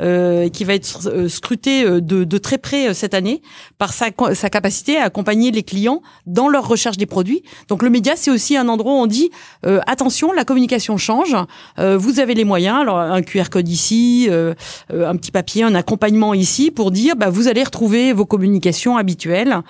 [0.00, 3.42] euh, qui va être scruté de, de très près cette année
[3.78, 7.42] par sa, sa capacité à accompagner les clients dans leur recherche des produits.
[7.68, 9.30] Donc le média, c'est aussi un endroit où on dit
[9.66, 11.34] euh, attention, la communication change.
[11.78, 14.54] Euh, vous avez les moyens, alors un QR code ici, euh,
[14.90, 19.60] un petit papier, un accompagnement ici pour dire bah, vous allez retrouver vos communications habituelles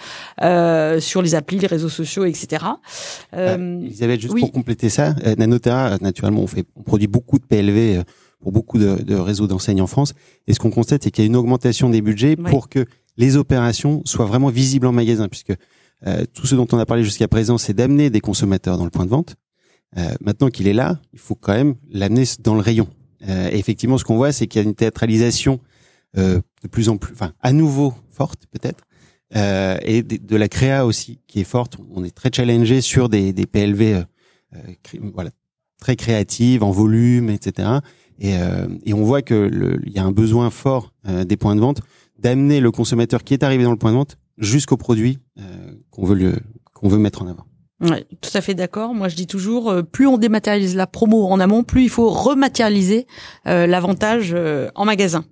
[1.00, 2.64] sur les applis, les réseaux sociaux, etc.
[3.32, 8.02] Elisabeth, juste pour compléter ça, Nanotera, naturellement, on fait, on produit beaucoup de PLV
[8.40, 10.14] pour beaucoup de, de réseaux d'enseignes en France.
[10.46, 12.86] Et ce qu'on constate, c'est qu'il y a une augmentation des budgets pour que
[13.18, 15.52] les opérations soient vraiment visibles en magasin, puisque
[16.06, 18.90] euh, tout ce dont on a parlé jusqu'à présent, c'est d'amener des consommateurs dans le
[18.90, 19.36] point de vente.
[19.96, 22.88] Euh, maintenant qu'il est là, il faut quand même l'amener dans le rayon.
[23.28, 25.60] Euh, effectivement, ce qu'on voit, c'est qu'il y a une théâtralisation
[26.16, 28.84] euh, de plus en plus, enfin, à nouveau forte peut-être,
[29.34, 31.76] et de, la créa aussi qui est forte.
[31.94, 34.04] On est très challengé sur des, des PLV,
[35.12, 35.30] voilà,
[35.78, 37.68] très créatives en volume, etc.
[38.18, 38.32] Et,
[38.86, 39.50] et on voit que
[39.84, 41.82] il y a un besoin fort des points de vente
[42.18, 46.06] d'amener le consommateur qui est arrivé dans le point de vente jusqu'au produit euh, qu'on
[46.06, 46.40] veut
[46.74, 47.44] qu'on veut mettre en avant.
[47.80, 48.94] Ouais, tout à fait d'accord.
[48.94, 52.08] Moi, je dis toujours, euh, plus on dématérialise la promo en amont, plus il faut
[52.08, 53.06] rematérialiser
[53.46, 54.34] euh, l'avantage
[54.74, 55.24] en magasin.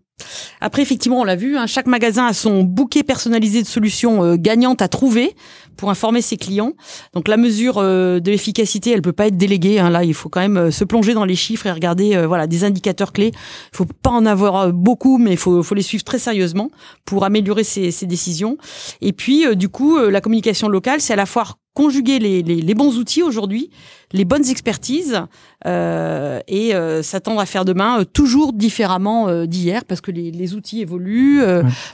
[0.61, 4.81] Après, effectivement, on l'a vu, hein, chaque magasin a son bouquet personnalisé de solutions gagnantes
[4.81, 5.35] à trouver
[5.77, 6.73] pour informer ses clients.
[7.15, 9.79] Donc la mesure euh, de l'efficacité, elle peut pas être déléguée.
[9.79, 9.91] Hein.
[9.91, 12.47] Là, il faut quand même euh, se plonger dans les chiffres et regarder euh, voilà
[12.47, 13.33] des indicateurs clés.
[13.35, 16.71] Il faut pas en avoir beaucoup, mais il faut, faut les suivre très sérieusement
[17.05, 18.57] pour améliorer ses, ses décisions.
[19.01, 22.75] Et puis, du coup, la communication locale, c'est à la fois conjuguer les, les, les
[22.75, 23.71] bons outils aujourd'hui,
[24.13, 25.21] les bonnes expertises
[25.67, 30.55] euh, et euh, s'attendre à faire demain euh, toujours différemment d'hier parce que les, les,
[30.55, 31.43] outils évoluent,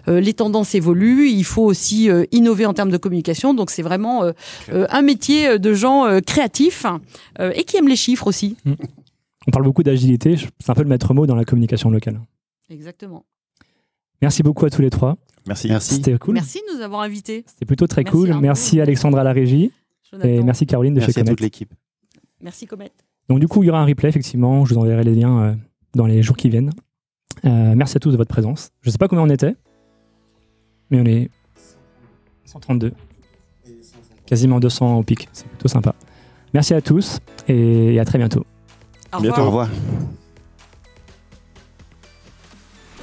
[0.07, 1.29] les tendances évoluent.
[1.29, 3.55] Il faut aussi innover en termes de communication.
[3.55, 4.31] Donc c'est vraiment
[4.69, 6.87] un métier de gens créatifs
[7.41, 8.57] et qui aiment les chiffres aussi.
[8.65, 8.75] Mm.
[9.49, 10.37] On parle beaucoup d'agilité.
[10.37, 12.21] C'est un peu le maître mot dans la communication locale.
[12.71, 13.25] Exactement.
[14.21, 15.17] Merci beaucoup à tous les trois.
[15.47, 15.69] Merci.
[15.69, 15.95] Merci.
[15.97, 16.35] C'était cool.
[16.35, 17.45] Merci de nous avoir invités.
[17.47, 18.31] C'était plutôt très Merci cool.
[18.31, 18.43] Arnaud.
[18.43, 19.73] Merci Alexandre à la régie.
[20.11, 20.29] Jonathan.
[20.29, 21.33] Et merci Caroline de Merci chez à Comet.
[21.33, 21.75] toute l'équipe.
[22.41, 22.93] Merci Comet.
[23.29, 24.65] Donc du coup, il y aura un replay, effectivement.
[24.65, 25.55] Je vous enverrai les liens euh,
[25.95, 26.71] dans les jours qui viennent.
[27.45, 28.71] Euh, merci à tous de votre présence.
[28.83, 29.57] Je ne sais pas combien on était,
[30.91, 31.31] mais on est
[32.45, 32.93] 132.
[34.33, 35.29] Quasiment 200 au pic.
[35.35, 35.95] C'est plutôt sympa.
[36.55, 37.19] Merci à tous
[37.49, 38.47] et à très bientôt.
[39.13, 39.45] Au Bientôt.
[39.45, 39.69] revoir.
[39.69, 40.09] Au revoir.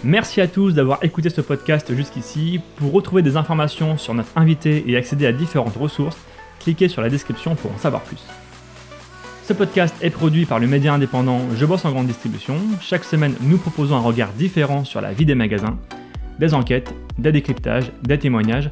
[0.04, 2.60] Merci à tous d'avoir écouté ce podcast jusqu'ici.
[2.78, 6.18] Pour retrouver des informations sur notre invité et accéder à différentes ressources,
[6.62, 8.24] cliquez sur la description pour en savoir plus.
[9.44, 12.56] Ce podcast est produit par le média indépendant Je bosse en grande distribution.
[12.82, 15.78] Chaque semaine, nous proposons un regard différent sur la vie des magasins,
[16.40, 18.72] des enquêtes, des décryptages, des témoignages.